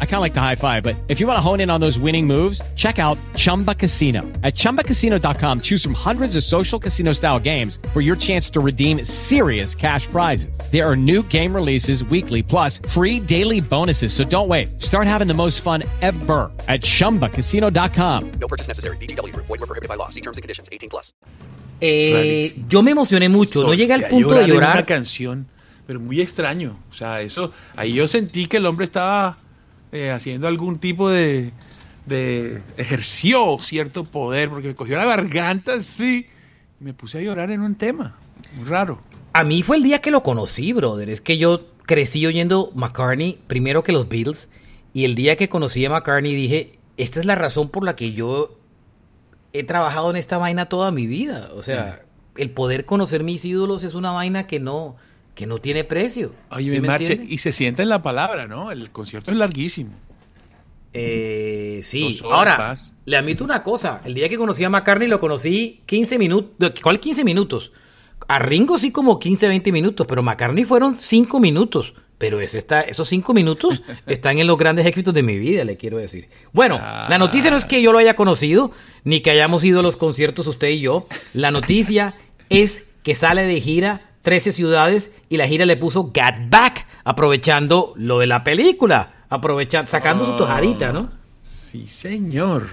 [0.00, 1.80] I kind of like the high five, but if you want to hone in on
[1.80, 4.22] those winning moves, check out Chumba Casino.
[4.42, 9.04] At chumbacasino.com, choose from hundreds of social casino style games for your chance to redeem
[9.04, 10.56] serious cash prizes.
[10.70, 14.12] There are new game releases weekly, plus free daily bonuses.
[14.12, 14.80] So don't wait.
[14.80, 18.30] Start having the most fun ever at chumbacasino.com.
[18.40, 18.96] No purchase necessary.
[18.98, 19.46] VGW Group.
[19.46, 20.08] Void were prohibited by law.
[20.08, 20.68] See terms and conditions.
[20.72, 21.12] 18 plus.
[21.80, 25.48] Eh, yo me emocioné mucho, no llegué al Solté a punto de en Una canción,
[25.86, 26.78] pero muy extraño.
[26.90, 29.38] O sea, eso, ahí yo sentí que el hombre estaba
[29.94, 31.52] eh, haciendo algún tipo de,
[32.04, 36.26] de, ejerció cierto poder, porque me cogió la garganta, sí,
[36.80, 38.16] y me puse a llorar en un tema,
[38.56, 38.98] muy raro.
[39.32, 41.10] A mí fue el día que lo conocí, brother.
[41.10, 44.48] Es que yo crecí oyendo McCartney primero que los Beatles.
[44.92, 48.12] Y el día que conocí a McCartney dije, esta es la razón por la que
[48.12, 48.58] yo
[49.52, 51.50] he trabajado en esta vaina toda mi vida.
[51.54, 52.00] O sea,
[52.36, 54.96] el poder conocer mis ídolos es una vaina que no,
[55.34, 56.32] que no tiene precio.
[56.50, 57.34] Oye, ¿Sí mi me Marche, entiende?
[57.34, 58.70] y se siente en la palabra, ¿no?
[58.70, 59.90] El concierto es larguísimo.
[60.92, 64.00] Eh, sí, ahora, le admito una cosa.
[64.04, 66.72] El día que conocí a McCartney lo conocí 15 minutos.
[66.82, 67.72] ¿Cuál 15 minutos?
[68.28, 71.94] A Ringo sí como 15, 20 minutos, pero McCartney fueron 5 minutos.
[72.16, 75.76] Pero ese está, esos 5 minutos están en los grandes éxitos de mi vida, le
[75.76, 76.28] quiero decir.
[76.52, 78.70] Bueno, la noticia no es que yo lo haya conocido,
[79.02, 81.08] ni que hayamos ido a los conciertos usted y yo.
[81.32, 82.14] La noticia
[82.50, 87.92] es que sale de gira 13 ciudades y la gira le puso Get Back, aprovechando
[87.96, 91.10] lo de la película, aprovechando, sacando su tojadita, ¿no?
[91.42, 92.68] Sí, señor.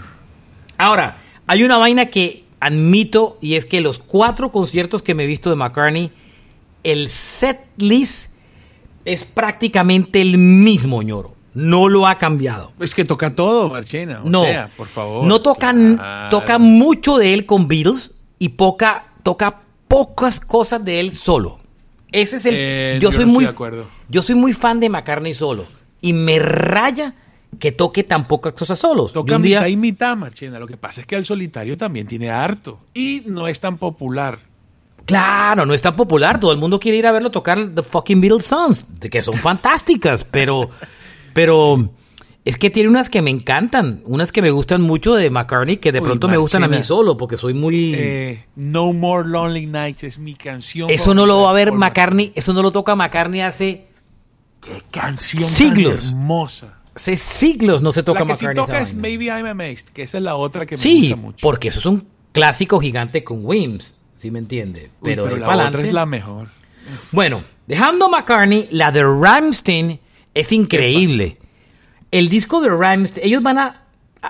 [0.77, 5.27] Ahora, hay una vaina que admito y es que los cuatro conciertos que me he
[5.27, 6.11] visto de McCartney,
[6.83, 8.31] el set list
[9.05, 11.35] es prácticamente el mismo, ñoro.
[11.53, 12.71] No lo ha cambiado.
[12.79, 14.21] Es que toca todo, Marchena.
[14.23, 15.25] O No, sea, por favor.
[15.27, 16.29] no tocan, Claro.
[16.29, 21.60] toca mucho de él con Beatles y poca, toca pocas cosas de él solo.
[22.12, 22.56] Ese es el.
[22.58, 23.88] Eh, yo yo soy no muy, de acuerdo.
[24.10, 25.65] yo soy muy fan de McCartney solo
[25.99, 27.13] y me raya
[27.60, 29.12] que toque tan pocas cosas solos.
[29.12, 30.60] Toca un día, mitad y mitad, Marchena.
[30.60, 32.80] Lo que pasa es que el solitario también tiene harto.
[32.93, 34.39] Y no es tan popular.
[35.06, 36.39] Claro, no es tan popular.
[36.39, 39.36] Todo el mundo quiere ir a verlo tocar The fucking Beatles songs, de que son
[39.36, 40.69] fantásticas, pero,
[41.34, 41.89] pero
[42.43, 45.91] es que tiene unas que me encantan, unas que me gustan mucho de McCartney, que
[45.91, 47.93] de Uy, pronto me gustan a mí solo, porque soy muy.
[47.95, 50.89] Eh, no More Lonely Nights es mi canción.
[50.89, 53.88] eso no lo va a ver McCartney, eso no lo toca McCartney hace,
[54.62, 56.01] Qué canción Siglos.
[56.01, 56.77] tan hermosa.
[56.95, 58.63] hace siglos no se toca la que sí McCartney.
[58.63, 58.93] esa toca es.
[58.93, 61.38] Maybe I'm Amazed, que esa es la otra que me Sí, gusta mucho.
[61.41, 64.86] porque eso es un clásico gigante con Wims, ¿sí me entiende?
[65.01, 66.49] Uy, Pero, ahí la pa'lante- otra es la mejor.
[67.12, 69.99] Bueno, dejando McCartney, la de Rammstein
[70.34, 71.38] es increíble.
[72.12, 73.84] El disco de Rammstein, ellos van a,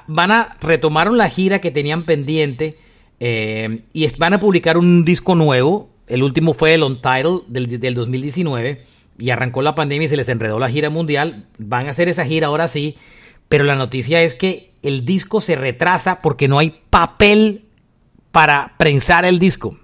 [0.08, 2.78] van a retomaron la gira que tenían pendiente
[3.20, 5.90] eh, y van a publicar un disco nuevo.
[6.08, 8.84] El último fue el Untitled del, del 2019
[9.18, 11.46] y arrancó la pandemia y se les enredó la gira mundial.
[11.58, 12.98] Van a hacer esa gira ahora sí,
[13.50, 17.66] pero la noticia es que el disco se retrasa porque no hay papel
[18.32, 19.78] para prensar el disco.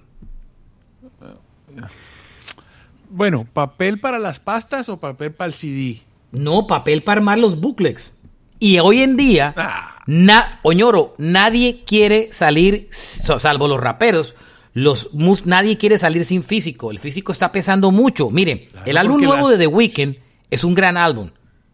[3.10, 6.02] Bueno, ¿papel para las pastas o papel para el CD?
[6.32, 8.14] No, papel para armar los booklets.
[8.60, 10.00] Y hoy en día, Ah.
[10.08, 14.36] na, Oñoro, nadie quiere salir, salvo los raperos,
[14.74, 16.92] los mus- nadie quiere salir sin físico.
[16.92, 18.30] El físico está pesando mucho.
[18.30, 20.16] Miren, Claro, el álbum nuevo las- de The Weeknd
[20.52, 21.32] es un gran álbum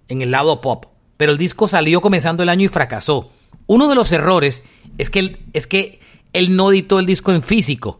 [0.07, 0.85] en el lado pop,
[1.17, 3.31] pero el disco salió comenzando el año y fracasó.
[3.65, 4.61] Uno de los errores
[4.97, 5.99] es que es que
[6.33, 7.99] él no editó el disco en físico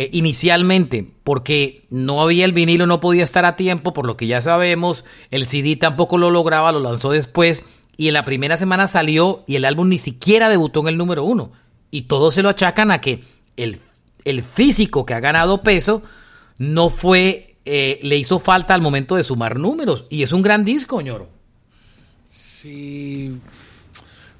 [0.00, 4.26] eh, inicialmente porque no había el vinilo, no podía estar a tiempo, por lo que
[4.26, 7.64] ya sabemos, el CD tampoco lo lograba, lo lanzó después
[7.98, 11.22] y en la primera semana salió y el álbum ni siquiera debutó en el número
[11.24, 11.52] uno.
[11.90, 13.22] Y todos se lo achacan a que
[13.58, 13.78] el,
[14.24, 16.02] el físico que ha ganado peso
[16.56, 20.06] no fue, eh, le hizo falta al momento de sumar números.
[20.08, 21.28] Y es un gran disco, ñoro.
[22.30, 23.36] Sí.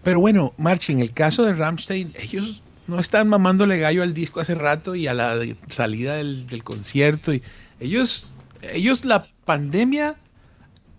[0.02, 4.40] Pero bueno, Marchi, en el caso de Rammstein, ellos no están mamándole gallo al disco
[4.40, 7.32] hace rato y a la salida del, del concierto.
[7.32, 7.42] Y
[7.78, 10.16] ellos, ellos la pandemia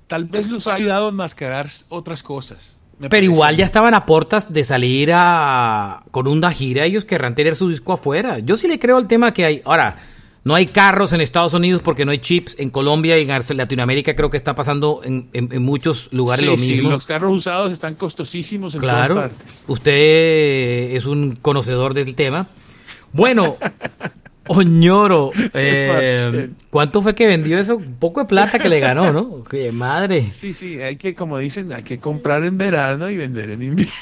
[0.07, 2.77] tal vez los ha ayudado a enmascarar otras cosas.
[2.99, 3.25] Pero parece.
[3.25, 7.69] igual ya estaban a puertas de salir a con una gira, ellos querrán tener su
[7.69, 8.39] disco afuera.
[8.39, 9.61] Yo sí le creo al tema que hay.
[9.65, 9.97] Ahora,
[10.43, 12.55] no hay carros en Estados Unidos porque no hay chips.
[12.59, 16.45] En Colombia y en Latinoamérica creo que está pasando en, en- en muchos lugares Sí,
[16.51, 16.89] lo sí, mismo.
[16.89, 19.63] los carros usados están costosísimos en claro, todas partes.
[19.67, 22.47] usted es un conocedor del tema.
[23.13, 23.57] Bueno,
[24.47, 26.49] Oñoro, eh.
[26.71, 27.77] ¿cuánto fue que vendió eso?
[27.77, 29.43] Un poco de plata que le ganó, ¿no?
[29.49, 30.25] ¡Qué madre!
[30.25, 33.93] Sí, sí, hay que, como dicen, hay que comprar en verano y vender en invierno.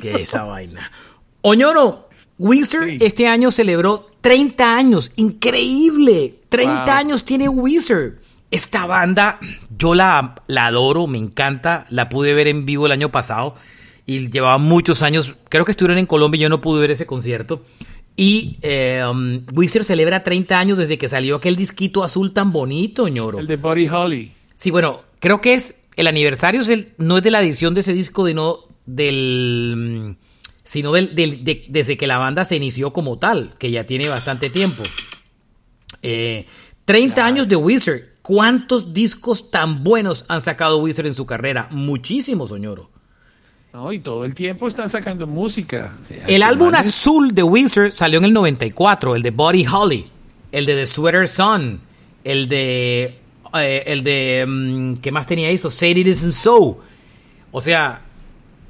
[0.00, 0.92] que esa vaina.
[1.40, 2.98] Oñoro, Windsor Sí.
[3.00, 5.12] este año celebró 30 años.
[5.16, 6.34] Increíble.
[6.48, 6.94] 30 Wow.
[6.94, 8.18] años tiene Windsor.
[8.50, 9.38] Esta banda,
[9.76, 11.86] yo la, la adoro, me encanta.
[11.90, 13.54] La pude ver en vivo el año pasado
[14.06, 15.34] y llevaba muchos años.
[15.48, 17.62] Creo que estuvieron en Colombia y yo no pude ver ese concierto.
[18.14, 23.08] Y eh, um, Windsor celebra 30 años desde que salió aquel disquito azul tan bonito,
[23.08, 23.38] ñoro.
[23.40, 24.32] El de Buddy Holly.
[24.54, 27.80] Sí, bueno, creo que es el aniversario es el, no es de la edición de
[27.80, 30.16] ese disco, sino del
[30.66, 34.08] sino del, del- de- desde que la banda se inició como tal, que ya tiene
[34.08, 34.82] bastante tiempo.
[36.02, 36.46] Eh,
[36.84, 38.00] 30 años de Wizard.
[38.22, 41.68] ¿Cuántos discos tan buenos han sacado Wizard en su carrera?
[41.70, 42.90] Muchísimos, Soñoro.
[43.72, 45.96] No, y todo el tiempo están sacando música.
[46.26, 50.06] El álbum manes- azul de Wizard salió en el 94, el de Buddy Holly,
[50.50, 51.80] el de The Sweater Sun,
[52.24, 53.18] el de
[53.54, 55.70] eh, el de mm, ¿qué más tenía eso?
[55.70, 56.80] Say It Isn't So.
[57.52, 58.02] O sea,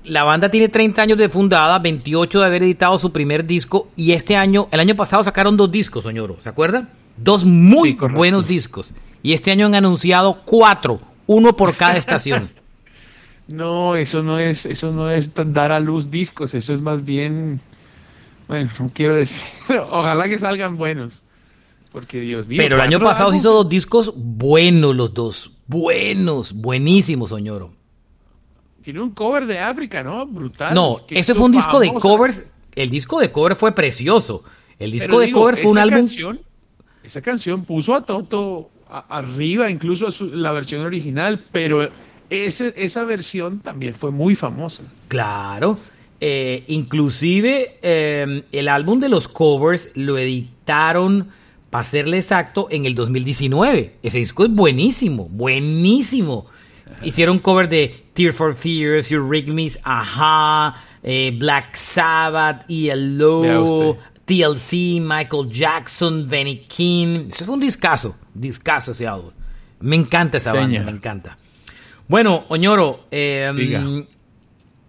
[0.09, 4.13] la banda tiene 30 años de fundada, 28 de haber editado su primer disco y
[4.13, 6.89] este año, el año pasado sacaron dos discos, Soñoro, ¿se acuerdan?
[7.17, 8.93] Dos muy Sí, buenos discos.
[9.23, 12.51] Y este año han anunciado cuatro, uno por cada estación.
[13.49, 17.05] No, eso no es, eso no es tan- dar a luz discos, eso es más
[17.05, 17.61] bien,
[18.49, 19.41] bueno, no quiero decir,
[19.93, 21.23] ojalá que salgan buenos,
[21.93, 22.59] porque Dios mío.
[22.61, 25.53] Pero el año pasado se hizo dos discos buenos los dos.
[25.69, 27.73] Buenos, buenísimos, Soñoro.
[28.87, 30.25] Tiene un cover de África, ¿no?
[30.27, 30.73] Brutal.
[30.73, 32.45] No, ese fue un disco de covers.
[32.77, 34.45] El disco de cover fue precioso.
[34.79, 35.99] El disco Pero de digo, cover fue un álbum.
[35.99, 36.41] Canción,
[37.03, 41.91] esa canción puso a Toto a- arriba, incluso a su- la versión original, pero
[42.31, 44.85] ese, esa versión también fue muy famosa.
[45.09, 45.79] Claro.
[46.21, 51.31] Eh, inclusive eh, el álbum de los covers lo editaron,
[51.71, 53.97] para serle exacto, en el 2019.
[54.05, 56.47] Ese disco es buenísimo, buenísimo.
[57.03, 63.99] Hicieron cover de Tear for Fears, Eurythmics, Aha, eh, Black Sabbath, ELO.
[64.25, 67.29] TLC, Michael Jackson, Benny King.
[67.29, 69.31] Eso fue un discazo, discazo ese álbum.
[69.79, 71.39] Me encanta esa banda, me encanta.
[72.09, 73.85] Bueno, Oñoro, eh, Diga.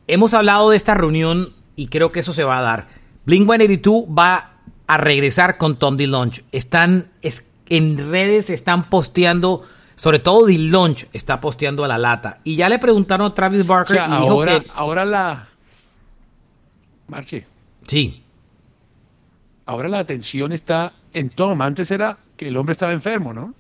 [0.08, 2.88] hemos hablado de esta reunión y creo que eso se va a dar.
[3.26, 4.54] Blink 182 va
[4.88, 6.44] a regresar con Tom DeLonge.
[6.52, 9.62] Están es- en redes, están posteando,
[9.98, 12.40] sobre todo DeLonge está posteando a la lata.
[12.44, 15.48] Y ya le preguntaron a Travis O Barker sea, y dijo ahora, que ahora la...
[17.08, 17.46] Marche,
[17.88, 18.24] sí,
[19.66, 21.62] ahora la atención está en Tom.
[21.62, 23.54] Antes era que el hombre estaba enfermo, ¿no?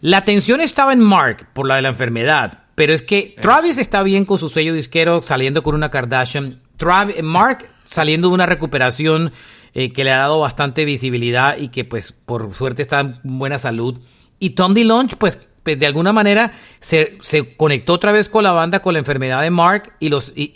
[0.00, 4.02] La atención estaba en Mark por la de la enfermedad, pero es que Travis está
[4.02, 6.62] bien con su sello disquero saliendo con una Kardashian.
[6.76, 9.32] Travis, Mark saliendo de una recuperación
[9.74, 13.58] eh, que le ha dado bastante visibilidad y que pues por suerte está en buena
[13.58, 14.00] salud.
[14.38, 18.52] Y Tom DeLonge pues, pues, de alguna manera se, se conectó otra vez con la
[18.52, 20.52] banda con la enfermedad de Mark y, los, y,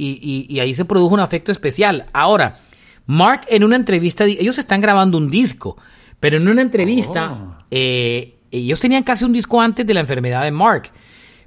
[0.48, 2.06] y- ahí se produjo un afecto especial.
[2.12, 2.60] Ahora,
[3.06, 5.76] Mark en una entrevista, ellos están grabando un disco,
[6.20, 10.52] pero en una entrevista, eh, ellos tenían casi un disco antes de la enfermedad de
[10.52, 10.90] Mark,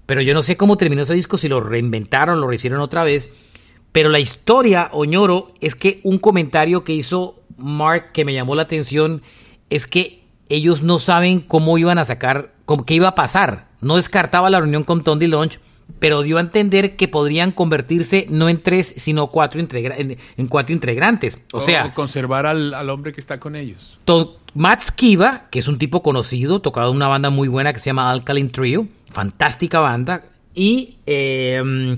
[0.05, 3.29] pero yo no sé cómo terminó ese disco, si lo reinventaron, lo rehicieron otra vez.
[3.93, 8.63] Pero la historia, Oñoro, es que un comentario que hizo Mark que me llamó la
[8.63, 9.21] atención
[9.69, 13.67] es que ellos no saben cómo iban a sacar, cómo, qué iba a pasar.
[13.81, 15.59] No descartaba la reunión con Tom DeLonge
[15.99, 20.73] pero dio a entender que podrían convertirse no en tres, sino cuatro en, en cuatro
[20.73, 21.39] integrantes.
[21.51, 23.97] O sea, conservar al, al hombre que está con ellos.
[24.53, 27.85] Matt Skiba, que es un tipo conocido, tocado en una banda muy buena que se
[27.87, 31.97] llama Alkaline Trio, fantástica banda, y eh,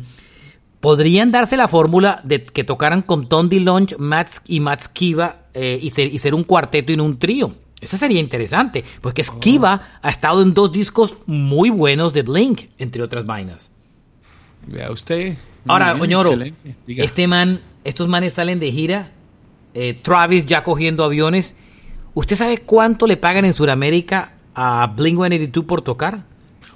[0.80, 5.80] podrían darse la fórmula de que tocaran con Tom DeLonge, Matt y Matt Skiba eh,
[5.82, 7.53] y, ser, y ser un cuarteto y no un trío.
[7.82, 13.03] Eso sería interesante, porque Skiba ha estado en dos discos muy buenos de Blink, entre
[13.03, 13.69] otras vainas.
[14.65, 15.36] Vea usted.
[15.67, 16.32] Ahora, bien, Oñoro,
[16.88, 19.11] este man, estos manes salen de gira,
[19.73, 21.55] eh, Travis ya cogiendo aviones.
[22.13, 26.23] ¿Usted sabe cuánto le pagan en Sudamérica a Blink-182 por tocar?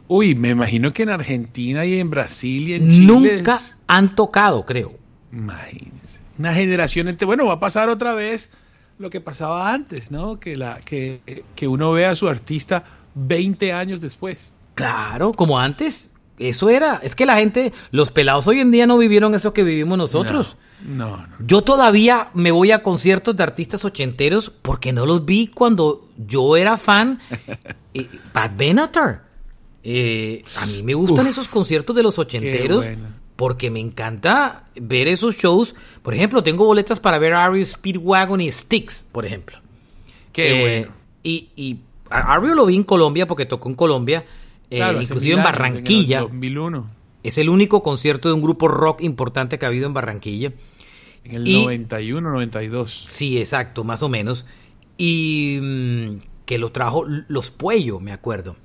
[0.08, 3.06] Uy, me imagino que en Argentina y en Brasil y en Chile.
[3.08, 4.94] Nunca es- han tocado, creo.
[5.32, 6.20] Imagínense.
[6.38, 7.26] Una generación entre.
[7.26, 8.50] Bueno, va a pasar otra vez
[9.00, 10.40] lo que pasaba antes, ¿no?
[10.40, 12.84] Que, la, que, que uno ve a su artista
[13.16, 14.58] 20 años después.
[14.76, 16.14] Claro, como antes.
[16.38, 17.00] Eso era.
[17.02, 20.58] Es que la gente, los pelados hoy en día no vivieron eso que vivimos nosotros.
[20.86, 21.28] No, no.
[21.40, 26.56] Yo todavía me voy a conciertos de artistas ochenteros porque no los vi cuando yo
[26.56, 27.20] era fan.
[27.92, 29.24] Eh, Pat Benatar.
[29.84, 33.08] Eh, a mí me gustan Uf, esos conciertos de los ochenteros bueno.
[33.40, 35.74] Porque me encanta ver esos shows.
[36.04, 39.60] Por ejemplo, tengo boletas para ver Ario Speedwagon y Styx, por ejemplo.
[40.34, 40.96] Qué Eh, bueno.
[41.24, 41.78] Y, y
[42.10, 44.26] Ario lo vi en Colombia porque tocó en Colombia,
[44.70, 46.18] eh, Claro, inclusive en Barranquilla.
[46.18, 46.88] el 2001.
[47.24, 50.52] Es el único concierto de un grupo rock importante que ha habido en Barranquilla.
[51.24, 53.06] En el Y- 91, 92.
[53.08, 54.46] Sí, exacto, más o menos.
[54.98, 56.10] Y mm,
[56.46, 58.58] que lo trajo Los Puello, me acuerdo.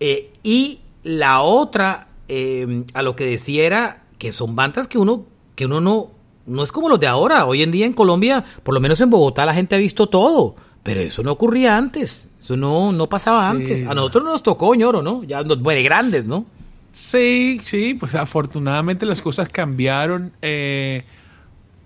[0.00, 5.24] Eh, y la otra, eh, a lo que decía era que son bandas que uno,
[5.54, 6.10] que uno no,
[6.46, 7.46] no es como los de ahora.
[7.46, 10.56] Hoy en día en Colombia, por lo menos en Bogotá, la gente ha visto todo.
[10.82, 12.30] Pero eso no ocurría antes.
[12.40, 13.56] Eso no, no pasaba Sí.
[13.58, 13.82] antes.
[13.86, 15.22] A nosotros no nos tocó, ñoro, ¿no?
[15.24, 16.46] Ya nos muere grandes, ¿no?
[16.92, 21.04] Sí, sí, pues afortunadamente las cosas cambiaron, eh,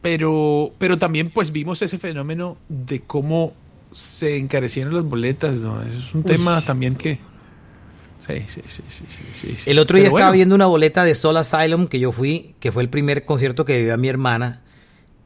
[0.00, 3.52] pero, pero también pues vimos ese fenómeno de cómo
[3.92, 5.82] se encarecieron las boletas, ¿no?
[5.82, 7.18] Eso es un tema también que...
[8.26, 9.70] Sí, sí, sí, sí, sí, sí, sí.
[9.70, 12.54] El otro día Pero estaba bueno, viendo una boleta de Soul Asylum que yo fui,
[12.60, 14.62] que fue el primer concierto que vivió a mi hermana.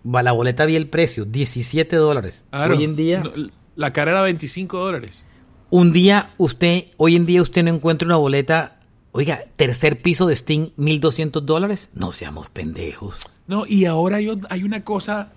[0.04, 2.44] La boleta vi el precio, 17 dólares.
[2.50, 3.32] claro, hoy en día, no,
[3.74, 5.24] la cara era 25 dólares.
[5.68, 8.78] un día usted, hoy en día usted no encuentra una boleta,
[9.12, 11.88] oiga, tercer piso de Sting, 1200 dólares.
[11.92, 13.18] No seamos pendejos.
[13.46, 15.32] No, y ahora hay, una cosa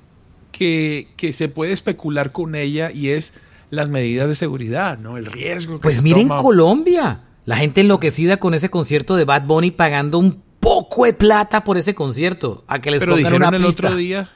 [0.52, 3.34] que, que se puede especular con ella y es
[3.70, 5.18] las medidas de seguridad, ¿no?
[5.18, 6.42] El riesgo que Pues se miren toma.
[6.42, 11.64] Colombia, la gente enloquecida con ese concierto de Bad Bunny pagando un poco de plata
[11.64, 13.88] por ese concierto, a que les Pero dijeron una el pista.
[13.88, 14.30] otro día,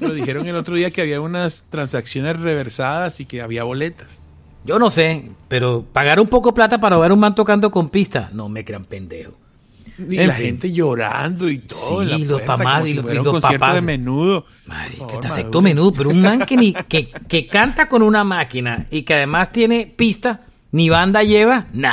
[0.00, 4.20] pero dijeron el otro día que había unas transacciones reversadas y que había boletas.
[4.64, 7.88] Yo no sé, pero pagar un poco de plata para ver un man tocando con
[7.88, 9.34] pista, no me crean pendejo.
[9.98, 10.46] Y En la fin.
[10.46, 12.02] gente llorando y todo.
[12.02, 13.74] en Sí, la los papás y si los- y los papás.
[13.76, 14.44] de menudo.
[14.66, 15.62] Madre, que te maduren.
[15.62, 19.52] menudo, pero un man que, ni, que, que canta con una máquina y que además
[19.52, 20.40] tiene pista,
[20.72, 21.92] ni banda lleva, nah.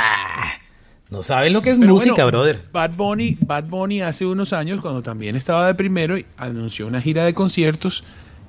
[1.14, 2.64] No saben lo que es Pero música, bueno, brother.
[2.72, 7.24] Bad Bunny, Bad Bunny hace unos años, cuando también estaba de primero, anunció una gira
[7.24, 8.02] de conciertos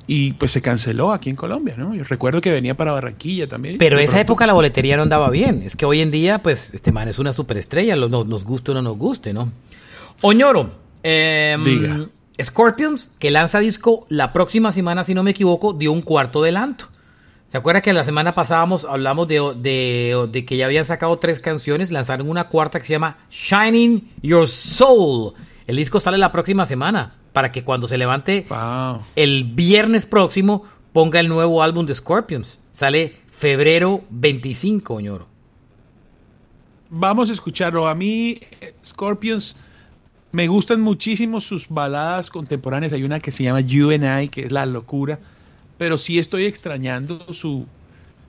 [0.07, 1.93] y pues se canceló aquí en Colombia, ¿no?
[1.95, 3.77] Yo recuerdo que venía para Barranquilla también.
[3.77, 5.61] Pero esa pronto- época la boletería no andaba bien.
[5.63, 8.71] Es que hoy en día, pues, este man es una superestrella, lo- no- nos guste
[8.71, 9.51] o no nos guste, ¿no?
[10.21, 10.71] Oñoro,
[11.03, 12.07] em, Diga.
[12.41, 16.87] Scorpions, que lanza disco la próxima semana, si no me equivoco, dio un cuarto adelanto.
[17.55, 21.39] ¿Se acuerda que la semana pasada hablamos de, de- de que ya habían sacado tres
[21.39, 21.89] canciones?
[21.89, 25.35] Lanzaron una cuarta que se llama Shining Your Soul.
[25.65, 29.03] El disco sale la próxima semana para que cuando se levante Wow.
[29.15, 32.59] el viernes próximo ponga el nuevo álbum de Scorpions.
[32.73, 35.25] Sale febrero 25, ñoro.
[36.89, 37.87] Vamos a escucharlo.
[37.87, 38.37] A mí,
[38.85, 39.55] Scorpions,
[40.33, 42.91] me gustan muchísimo sus baladas contemporáneas.
[42.91, 45.19] Hay una que se llama You and I, que es la locura.
[45.77, 47.65] Pero sí estoy extrañando su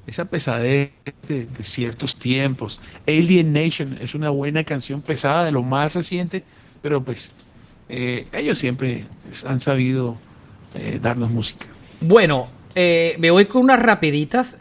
[0.07, 0.91] esa pesadez
[1.29, 2.81] de, ciertos tiempos.
[3.07, 6.45] Alien Nation es una buena canción pesada de lo más reciente,
[6.83, 7.33] pero pues
[7.89, 9.05] eh, ellos siempre
[9.47, 10.17] han sabido
[10.75, 11.67] eh, darnos música.
[12.01, 14.59] Bueno, eh, me voy con unas rapiditas.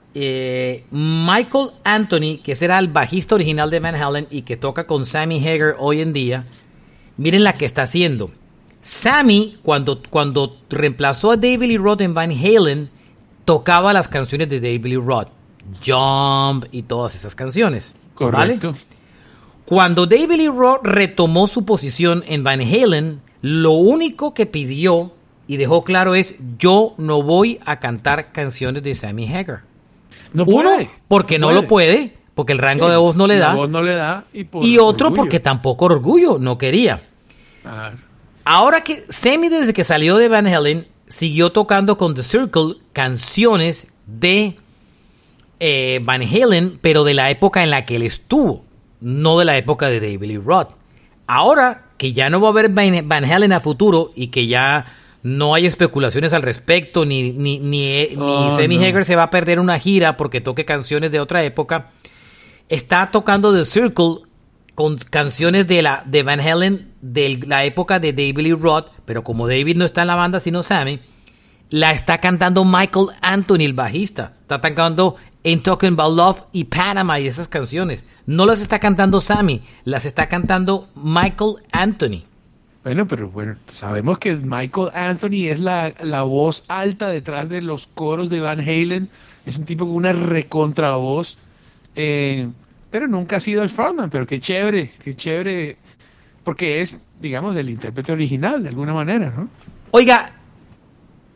[0.92, 5.46] Michael Anthony, que será el bajista original de Van Halen y que toca con Sammy
[5.48, 6.46] Hagar hoy en día,
[7.18, 8.32] miren la que está haciendo.
[8.86, 12.92] Sammy, cuando, cuando reemplazó a David Lee Roth en Van Halen,
[13.44, 15.30] tocaba las canciones de David Lee Roth.
[15.84, 17.96] Jump y todas esas canciones.
[18.20, 18.60] ¿vale?
[18.60, 18.76] Correcto.
[19.66, 25.14] Cuando David Lee Roth retomó su posición en Van Halen, lo único que pidió
[25.48, 29.64] y dejó claro es yo no voy a cantar canciones de Sammy Hagar.
[30.34, 33.38] No Uno, puede, porque no, lo puede, porque el rango Sí, de voz no le
[33.40, 33.56] da.
[33.56, 34.26] voz no le da.
[34.32, 35.22] Y, por y otro orgullo.
[35.24, 37.02] porque tampoco orgullo no quería.
[37.64, 37.98] Claro.
[38.46, 43.88] Ahora que Semi desde que salió de Van Halen siguió tocando con The Circle canciones
[44.06, 44.58] de
[45.60, 48.64] eh, Van Halen, pero de la época en la que él estuvo,
[49.02, 50.74] no de la época de David Lee Roth.
[51.28, 54.86] Ahora que ya no va a haber Van Halen a futuro y que ya
[55.24, 58.86] no hay especulaciones al respecto, ni, ni, ni, eh, ni Oh, Sammy no.
[58.86, 61.90] Hagar se va a perder una gira porque toque canciones de otra época,
[62.70, 64.20] está tocando The Circle
[64.76, 69.24] con canciones de la de Van Halen de la época de David Lee Roth, pero
[69.24, 71.00] como David no está en la banda sino Sammy,
[71.70, 74.34] la está cantando Michael Anthony, el bajista.
[74.42, 78.06] Está cantando Ain't Talking About Love y Panama y esas canciones.
[78.26, 82.24] No las está cantando Sammy, las está cantando Michael Anthony.
[82.84, 87.86] Bueno, pero bueno, sabemos que Michael Anthony es la, la voz alta detrás de los
[87.88, 89.10] coros de Van Halen.
[89.46, 91.38] Es un tipo con una recontravoz.
[91.96, 92.48] Eh,
[92.90, 94.10] pero nunca ha sido el frontman.
[94.10, 95.78] Pero qué chévere, qué chévere.
[96.46, 99.50] Porque es, digamos, del intérprete original, de alguna manera, ¿no?
[99.92, 100.32] Oiga,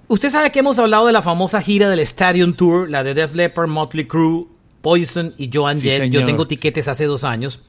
[0.08, 3.34] usted sabe que hemos hablado de la famosa gira del Stadium Tour, la de Def
[3.34, 4.46] Leppard, Motley Crue,
[4.82, 6.12] Poison y Joan Sí, Jett.
[6.12, 7.62] Yo tengo tiquetes hace dos años.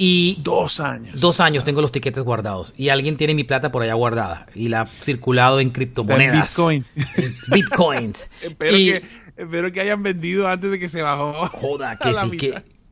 [0.00, 1.20] Y Dos años.
[1.20, 4.68] Dos años tengo los tiquetes guardados y alguien tiene mi plata por allá guardada y
[4.68, 6.50] la ha circulado en criptomonedas.
[6.50, 6.84] Bitcoin.
[6.94, 8.30] En Bitcoins.
[8.42, 9.02] Espero, Y- que,
[9.36, 11.46] espero que hayan vendido antes de que se bajó.
[11.48, 12.30] Joda, que sí,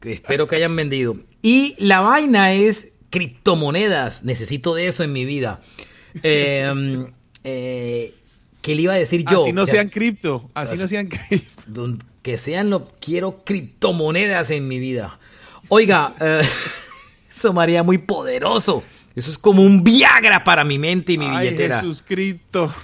[0.01, 1.17] que espero que hayan vendido.
[1.43, 4.25] Y la vaina es criptomonedas.
[4.25, 5.61] Necesito de eso en mi vida.
[6.23, 7.07] Eh,
[7.45, 8.15] eh,
[8.63, 9.43] ¿Qué le iba a decir yo?
[9.43, 10.51] Así no sean cripto.
[10.55, 11.99] Así no sean cripto.
[12.23, 15.21] que sean lo quiero criptomonedas en mi vida.
[15.69, 16.43] Oiga, eh,
[17.31, 18.83] eso me haría muy poderoso.
[19.15, 21.81] Eso es como un Viagra para mi mente y mi Ay, billetera.
[21.81, 22.75] Jesús cripto.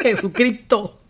[0.00, 1.00] Jesús cripto.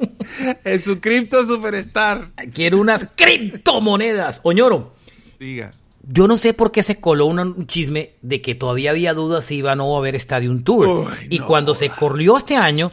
[0.62, 2.30] Jesús cripto superstar.
[2.54, 4.40] Quiero unas criptomonedas.
[4.44, 4.94] Oñoro,
[5.38, 5.72] Diga.
[6.06, 9.56] Yo no sé por qué se coló un chisme de que todavía había dudas si
[9.56, 10.88] iba o no a haber Stadium Tour.
[10.88, 11.46] Uy, y no.
[11.46, 12.92] cuando se corrió este año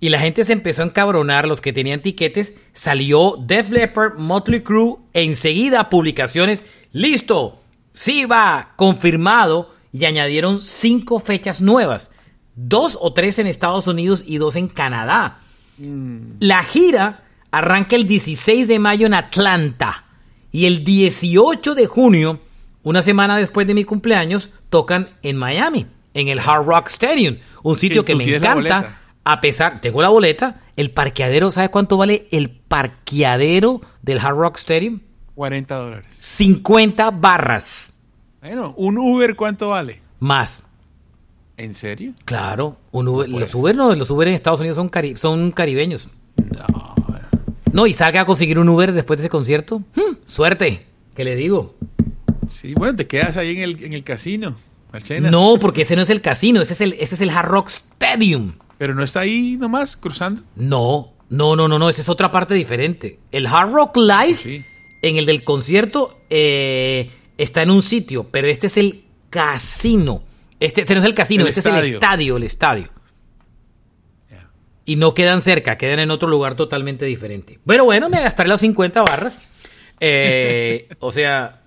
[0.00, 4.62] y la gente se empezó a encabronar, los que tenían tiquetes, salió Def Leppard, Motley
[4.62, 6.62] Crue, e enseguida publicaciones.
[6.92, 7.60] ¡Listo!
[7.94, 9.74] Sí va, confirmado.
[9.92, 12.10] Y añadieron cinco fechas nuevas.
[12.54, 15.40] Dos o tres en Estados Unidos y dos en Canadá.
[16.40, 20.04] La gira arranca el 16 de mayo en Atlanta
[20.52, 22.40] y el 18 de junio,
[22.86, 27.74] una semana después de mi cumpleaños, tocan en Miami, en el Hard Rock Stadium, un
[27.74, 29.00] sitio que me encanta.
[29.24, 34.56] A pesar, tengo la boleta, el parqueadero, ¿sabe cuánto vale el parqueadero del Hard Rock
[34.58, 35.00] Stadium?
[35.34, 36.06] 40 dólares.
[36.12, 37.92] 50 barras
[38.40, 40.00] Bueno, un Uber, ¿cuánto vale?
[40.20, 40.62] más.
[41.56, 42.12] ¿En serio?
[42.24, 46.08] Claro, un Uber- los Uber no, los Uber en Estados Unidos son, cari- son caribeños.
[47.72, 49.78] No, y salga a conseguir un Uber después de ese concierto.
[49.96, 51.74] Hmm, suerte, que le digo.
[52.48, 54.56] Sí, bueno, te quedas ahí en el, en el casino,
[54.92, 55.30] Marchena.
[55.30, 57.68] No, porque ese no es el casino, ese es el, ese es el Hard Rock
[57.68, 58.52] Stadium.
[58.78, 60.42] Pero no está ahí nomás, cruzando.
[60.54, 63.18] No, no, no, no, no, esa es otra parte diferente.
[63.32, 64.64] El Hard Rock Live, Sí.
[65.02, 70.22] en el del concierto, eh, está en un sitio, pero este es el casino.
[70.60, 71.94] Este, este no es el casino, El este es el estadio.
[71.96, 72.88] estadio, el estadio.
[74.88, 77.58] Y no quedan cerca, quedan en otro lugar totalmente diferente.
[77.66, 79.50] Pero bueno, me gastaré las 50 barras.
[79.98, 81.62] Eh, o sea,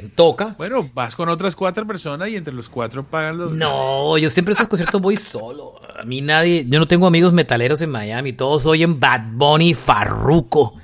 [0.00, 0.54] pues toca.
[0.56, 3.52] Bueno, vas con otras cuatro personas y entre los cuatro pagan los...
[3.52, 5.74] No, yo siempre a esos conciertos voy solo.
[5.98, 9.74] A mí nadie, yo no tengo amigos metaleros en Miami, todos oyen Bad Bunny y
[9.74, 10.74] Farruko.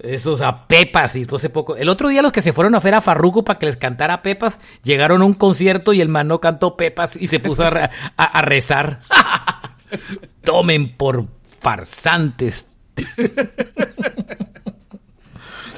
[0.00, 1.76] Esos a Pepas y después hace poco.
[1.76, 4.22] El otro día los que se fueron a ver a Farruko para que les cantara
[4.22, 7.70] Pepas, llegaron a un concierto y el man no cantó Pepas y se puso a,
[7.70, 9.00] re- a- a rezar.
[10.42, 11.26] Tomen por
[11.60, 12.66] farsantes.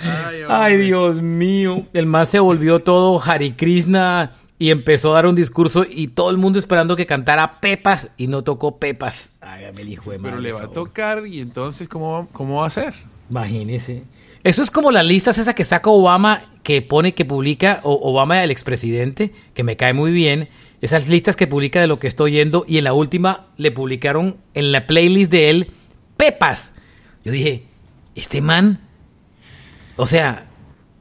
[0.02, 1.86] Ay, Ay, Dios mío.
[1.92, 6.30] El más se volvió todo Hare Krishna y empezó a dar un discurso y todo
[6.30, 9.38] el mundo esperando que cantara Pepas y no tocó Pepas.
[9.40, 12.56] Hágame el hijo de Pero madre, le va a tocar y entonces, ¿cómo, va- cómo
[12.60, 12.94] va a ser?
[13.30, 14.04] Imagínese.
[14.44, 18.42] Eso es como las listas esa que saca Obama, que pone, que publica, o Obama
[18.42, 20.48] el expresidente, que me cae muy bien.
[20.80, 24.36] Esas listas que publica de lo que estoy oyendo y en la última le publicaron
[24.54, 25.70] en la playlist de él
[26.16, 26.72] Pepas.
[27.24, 27.64] Yo dije,
[28.16, 28.80] este man,
[29.96, 30.46] o sea,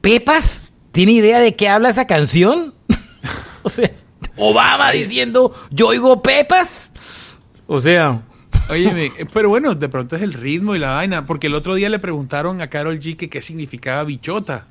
[0.00, 0.62] Pepas,
[0.92, 2.74] ¿tiene idea de qué habla esa canción?
[3.62, 3.90] o sea,
[4.36, 6.90] Obama diciendo, yo oigo Pepas.
[7.66, 8.22] O sea,
[8.68, 11.74] Óyeme, eh, pero bueno, de pronto es el ritmo y la vaina, porque el otro
[11.74, 14.66] día le preguntaron a Carol G que qué significaba bichota.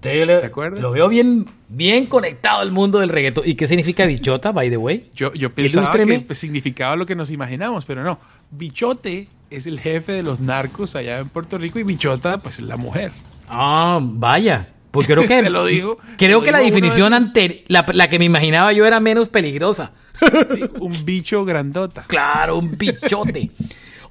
[0.00, 0.80] Te, le- ¿Te acuerdas?
[0.80, 3.44] Lo veo bien, bien conectado al mundo del reggaetón.
[3.46, 5.10] ¿Y qué significa bichota, by the way?
[5.14, 6.18] Yo, yo pensaba Ilústreme.
[6.20, 8.18] que pues, significaba lo que nos imaginamos, pero no.
[8.50, 12.64] Bichote es el jefe de los narcos allá en Puerto Rico y bichota, pues es
[12.64, 13.12] la mujer.
[13.48, 14.68] Ah, vaya.
[14.90, 15.98] Pues creo que, Se lo digo.
[16.16, 19.92] creo que la definición esos- ante la, la que me imaginaba yo era menos peligrosa.
[20.20, 22.04] Sí, un bicho grandota.
[22.08, 23.50] Claro, un bichote.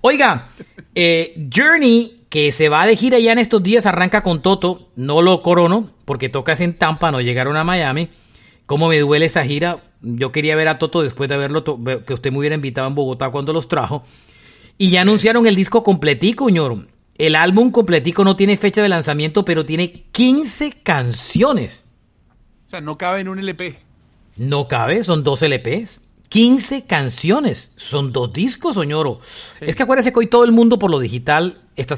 [0.02, 0.48] Oiga,
[0.96, 4.90] eh, Journey, que se va de gira ya en estos días, arranca con Toto.
[4.96, 8.10] No lo corono, porque tocas en Tampa, no llegaron a Miami.
[8.66, 9.80] ¿Cómo me duele esa gira?
[10.02, 11.64] Yo quería ver a Toto después de haberlo,
[12.06, 14.04] que usted me hubiera invitado en Bogotá cuando los trajo.
[14.78, 16.86] Y ya anunciaron el disco completico, ñoro.
[17.18, 21.84] El álbum completico no tiene fecha de lanzamiento, pero tiene 15 canciones.
[22.68, 23.80] O sea, no cabe en un LP.
[24.36, 26.02] No cabe, son dos LPs.
[26.30, 27.72] 15 canciones.
[27.76, 29.20] Son dos discos, soñoro.
[29.62, 31.96] Es que acuérdese que hoy todo el mundo por lo digital, está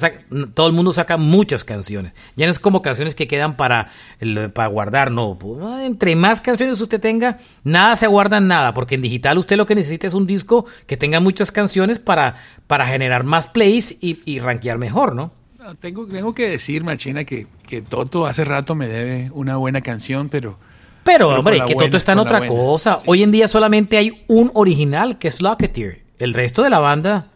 [0.53, 2.13] todo el mundo saca muchas canciones.
[2.35, 3.89] Ya no es como canciones que quedan para,
[4.53, 5.37] para guardar, no.
[5.39, 9.37] Pues, ah, Entre más canciones usted tenga, nada se guarda en nada, porque en digital
[9.37, 12.35] usted lo que necesita es un disco que tenga muchas canciones para,
[12.67, 15.31] para generar más plays y, y rankear mejor, ¿no?
[15.57, 19.81] No, tengo, tengo que decir, Machina, que, que Toto hace rato me debe una buena
[19.81, 20.57] canción, pero
[21.03, 22.95] Pero, Pero hombre, que buena, Toto está en otra buena, cosa.
[22.97, 23.03] sí.
[23.07, 26.03] Hoy en día solamente hay un original que es Locketeer.
[26.17, 27.27] El resto de la banda,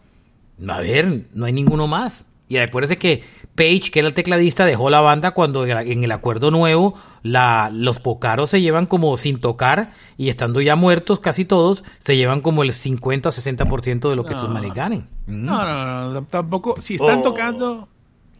[0.68, 2.26] a ver, no hay ninguno más.
[2.48, 3.22] Y acuérdese que
[3.54, 8.00] Page, que era el tecladista, dejó la banda cuando en el- acuerdo nuevo la, los
[8.00, 12.62] pocaros se llevan como sin tocar y estando ya muertos casi todos, se llevan como
[12.64, 14.36] el 50 o 60% de lo que No.
[14.36, 15.08] estos manes ganen.
[15.26, 15.44] Mm.
[15.44, 16.74] no, no, no, tampoco.
[16.80, 17.22] Si están Oh.
[17.22, 17.88] tocando,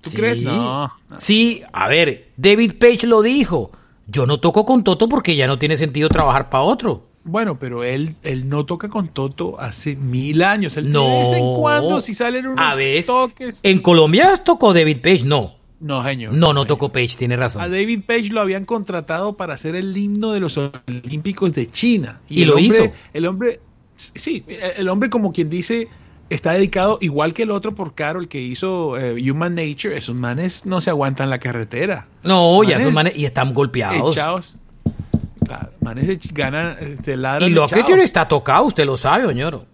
[0.00, 0.16] ¿tú Sí.
[0.16, 0.40] crees?
[0.42, 0.92] No.
[1.16, 3.70] Sí, a ver, David Page lo dijo.
[4.06, 7.06] Yo no toco con Toto porque ya no tiene sentido trabajar para otro.
[7.24, 10.76] Bueno, pero él, él no toca con Toto hace mil años.
[10.76, 11.08] Él No.
[11.08, 13.60] de vez en cuando, si salen unos A ver, toques.
[13.62, 15.54] En Colombia tocó David Page, no.
[15.80, 16.32] No, señor.
[16.34, 17.62] No, no tocó Page, tiene A razón.
[17.70, 22.20] David Page lo habían contratado para hacer el himno de los Olímpicos de China.
[22.28, 22.92] Y lo hombre- hizo.
[23.12, 23.60] El hombre,
[23.96, 24.44] sí,
[24.76, 25.88] el hombre como quien dice,
[26.30, 29.96] está dedicado igual que el otro por Carol que hizo eh, Human Nature.
[29.96, 32.06] Esos manes no se aguantan la carretera.
[32.22, 34.12] No, ya esos manes, y están golpeados.
[34.14, 34.56] Echados.
[35.58, 39.26] Claro, manes ech- ganan, este, ladran Y lo que tiene está tocado, usted lo sabe,
[39.26, 39.66] oñoro.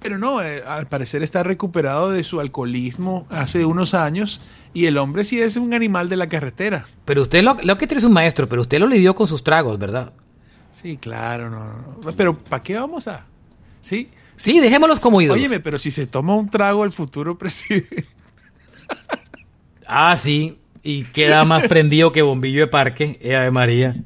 [0.00, 4.40] Pero no, eh, al parecer está recuperado de su alcoholismo hace unos años
[4.74, 6.86] y el hombre sí es un animal de la carretera.
[7.04, 9.42] Pero usted lo, lo que tiene es un maestro, pero usted lo lidió con sus
[9.44, 10.12] tragos, ¿verdad?
[10.72, 12.12] Sí, claro, no, no, no.
[12.16, 13.24] Pero ¿para qué vamos a...?
[13.80, 15.38] Sí, Sí, dejémoslos como ídolos.
[15.38, 18.06] Óyeme, pero si se toma un trago el futuro presidente...
[19.86, 20.58] Ah, sí.
[20.86, 23.96] Y queda más prendido que bombillo de parque, eh, Ave María.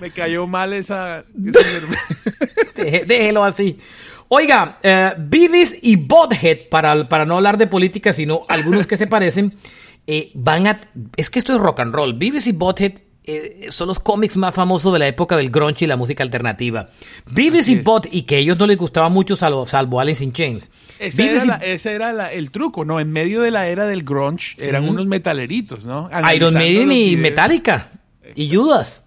[0.00, 1.24] Me cayó mal esa...
[1.46, 1.60] esa-
[2.74, 3.78] Deje- déjelo así.
[4.28, 9.06] Oiga, eh, Beavis y Butthead, para, para no hablar de política, sino algunos que se
[9.06, 9.54] parecen,
[10.06, 10.80] eh, van a...
[11.16, 12.14] Es que esto es rock and roll.
[12.14, 12.94] Beavis y Butthead
[13.36, 16.90] eh, son los cómics más famosos de la época del grunge y la música alternativa.
[17.60, 17.76] Así y.
[17.76, 20.70] Butthead, y que a ellos no les gustaba mucho, salvo, salvo Alice in Chains.
[20.98, 23.00] Ese era, la- ese era la- el truco, ¿no?
[23.00, 26.08] En medio de la era del grunge eran unos metaleritos, ¿no?
[26.34, 27.16] Iron Maiden y.
[27.16, 27.90] Metallica.
[28.34, 29.02] Y Judas.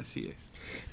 [0.00, 0.50] Así es.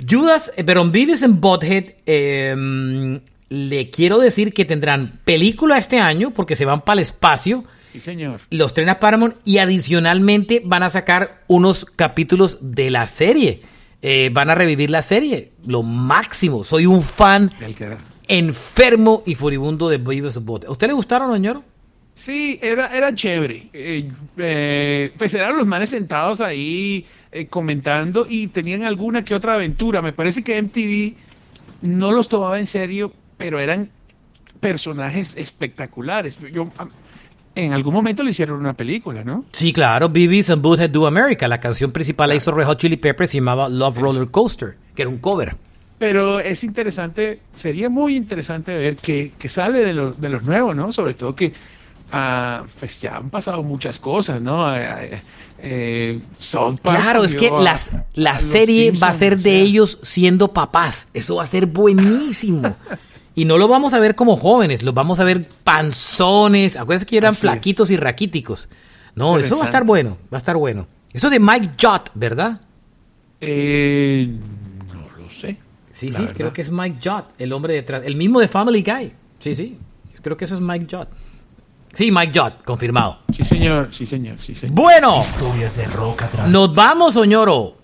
[0.10, 3.20] Judas, eh, pero en Beavis and Butthead, eh,
[3.50, 7.64] le quiero decir que tendrán película este año porque se van para el espacio.
[7.96, 8.42] Sí, señor.
[8.50, 13.62] Los trenes Paramount y adicionalmente van a sacar unos capítulos de la serie.
[14.02, 15.54] Eh, van a revivir la serie.
[15.66, 16.66] Lo máximo.
[16.66, 17.54] Soy un fan
[18.28, 20.68] enfermo y furibundo de Beavis Butthead.
[20.68, 21.64] ¿A usted le gustaron, señor?
[22.16, 23.70] Sí, era, era chévere.
[23.72, 27.06] Eh, eh, pues eran los manes sentados ahí
[27.50, 30.02] comentando y tenían alguna que otra aventura.
[30.02, 31.16] Me parece que MTV
[31.82, 33.90] no los tomaba en serio, pero eran
[34.60, 36.38] personajes espectaculares.
[36.52, 36.70] Yo,
[37.56, 39.46] en algún momento le hicieron una película, ¿no?
[39.54, 40.10] Sí, claro.
[40.10, 41.48] Beavis and Butthead Do America.
[41.48, 45.02] La canción principal la hizo Red Hot Chili Peppers se llamaba Love Roller Coaster, que
[45.04, 45.56] era un cover.
[45.98, 50.76] Pero es interesante, sería muy interesante ver qué, qué sale de los, de los nuevos,
[50.76, 50.92] ¿no?
[50.92, 51.54] Sobre todo que
[52.12, 54.76] ah, pues ya han pasado muchas cosas, ¿no?
[54.76, 54.82] Eh,
[55.14, 55.22] eh,
[55.60, 59.38] eh, South Park Claro, es que cambió a- las- la serie va a ser o
[59.38, 61.08] de sea, ellos siendo papás.
[61.14, 62.76] Eso va a ser buenísimo.
[63.36, 66.78] Y no lo vamos a ver como jóvenes, los vamos a ver panzones.
[66.78, 67.42] Acuérdense que eran Así es.
[67.42, 68.70] flaquitos y raquíticos.
[69.14, 70.88] No, eso va a estar bueno, va a estar bueno.
[71.14, 72.62] Eso de Mike Jott, ¿verdad?
[73.42, 74.30] Eh,
[74.94, 75.58] no lo sé.
[75.92, 76.34] Sí, sí, verdad.
[76.36, 78.04] creo que es Mike Jott, el hombre detrás.
[78.06, 79.14] El mismo de Family Guy.
[79.40, 79.78] Sí, sí.
[80.22, 81.10] Creo que eso es Mike Jott.
[81.94, 83.20] Sí, Mike Jott, confirmado.
[83.34, 84.76] Sí, señor, sí, señor, sí, señor.
[84.76, 87.78] Bueno, Historias de rock a través nos vamos, Soñoro.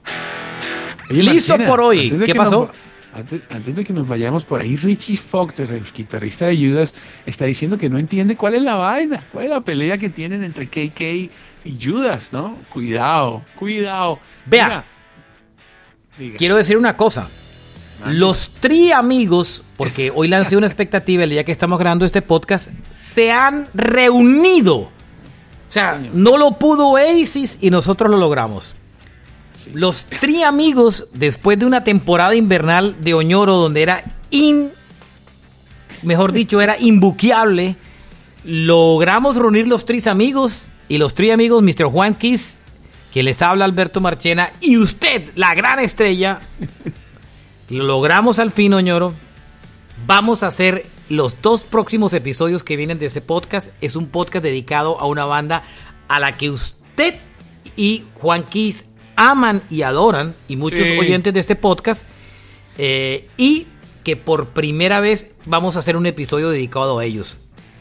[1.10, 2.10] Oye, listo por hoy.
[2.26, 2.70] ¿Qué nos pasó?
[3.14, 6.94] Antes, antes de que nos vayamos por ahí, Richie Faulkner, el guitarrista de Judas,
[7.26, 10.44] está diciendo que no entiende cuál es la vaina, cuál es la pelea que tienen
[10.44, 11.02] entre KK
[11.64, 12.58] y Judas, ¿no?
[12.72, 14.20] Cuidado, cuidado.
[14.46, 14.86] Vea.
[16.18, 16.38] Diga.
[16.38, 17.30] Quiero decir una cosa.
[18.06, 22.70] Los tri amigos, porque hoy lancé una expectativa el día que estamos grabando este podcast,
[22.96, 24.78] se han reunido.
[24.78, 24.90] O
[25.68, 28.76] sea, no lo pudo Oasis y nosotros lo logramos.
[29.74, 34.72] Los tri amigos, después de una temporada invernal de Oñoro donde era in,
[36.04, 37.76] mejor dicho, era imbuqueable,
[38.44, 41.86] logramos reunir los tres amigos y los tres amigos, Mr.
[41.86, 42.58] Juan Kiss,
[43.14, 46.40] que les habla Alberto Marchena, y usted, la gran estrella,
[47.70, 49.14] lo logramos al fin, Oñoro.
[50.06, 53.72] Vamos a hacer los dos próximos episodios que vienen de ese podcast.
[53.82, 55.64] Es un podcast dedicado a una banda
[56.08, 57.16] a la que usted
[57.76, 58.86] y Juan Kiss
[59.16, 60.98] aman y adoran, y muchos Sí.
[60.98, 62.04] oyentes de este podcast,
[62.78, 63.68] eh, y
[64.04, 67.38] que por primera vez vamos a hacer un episodio dedicado a ellos.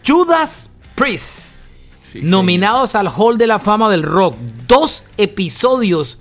[0.07, 1.57] Judas Priest,
[2.03, 4.37] Sí, nominados al Hall de la Fama del Rock.
[4.66, 6.18] Dos episodios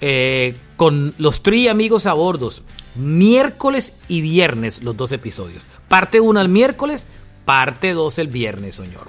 [0.00, 2.62] eh, con los tres amigos a bordos.
[2.96, 5.62] Miércoles y viernes los dos episodios.
[5.88, 7.06] Parte uno el miércoles,
[7.44, 9.08] parte dos el viernes, señor.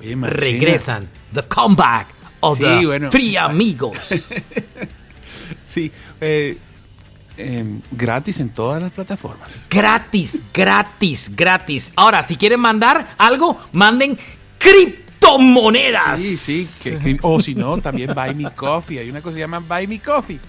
[0.00, 1.08] Regresan.
[1.34, 2.06] The comeback
[2.40, 3.10] of Sí, the bueno.
[3.10, 3.98] Three Amigos.
[5.64, 6.58] Sí, eh,
[7.36, 9.66] em, gratis en todas las plataformas.
[9.70, 11.92] gratis, gratis, gratis.
[11.96, 14.18] Ahora, si quieren mandar algo, manden
[14.58, 16.20] criptomonedas.
[16.20, 16.68] Sí, sí.
[16.82, 18.98] que- que- o si no, también Buy Me Coffee.
[18.98, 20.40] Hay una cosa que se llama Buy Me Coffee.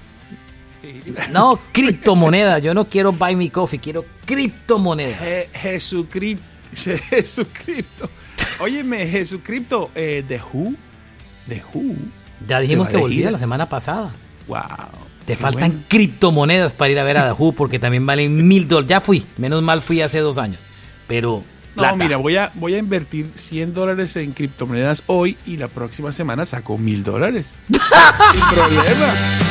[0.81, 1.01] Sí.
[1.29, 2.61] No, criptomonedas.
[2.63, 5.21] Yo no quiero buy me coffee, quiero criptomonedas.
[5.21, 6.43] Je- Jesucripto.
[7.09, 8.09] Jesucripto.
[8.59, 9.91] Óyeme, Jesucripto.
[9.93, 10.73] Eh, The Who.
[11.47, 11.95] The Who.
[12.47, 14.11] Ya dijimos que volvía la semana pasada.
[14.47, 14.59] Wow.
[15.25, 15.85] Te faltan bueno.
[15.87, 18.89] criptomonedas para ir a ver a The Who porque también valen mil dólares.
[18.89, 20.59] Ya fui, menos mal fui hace dos años.
[21.07, 21.43] Pero.
[21.75, 26.11] No, mira, voy a, voy a invertir 100 dólares en criptomonedas hoy y la próxima
[26.11, 27.55] semana saco mil dólares.
[27.67, 29.50] Sin problema.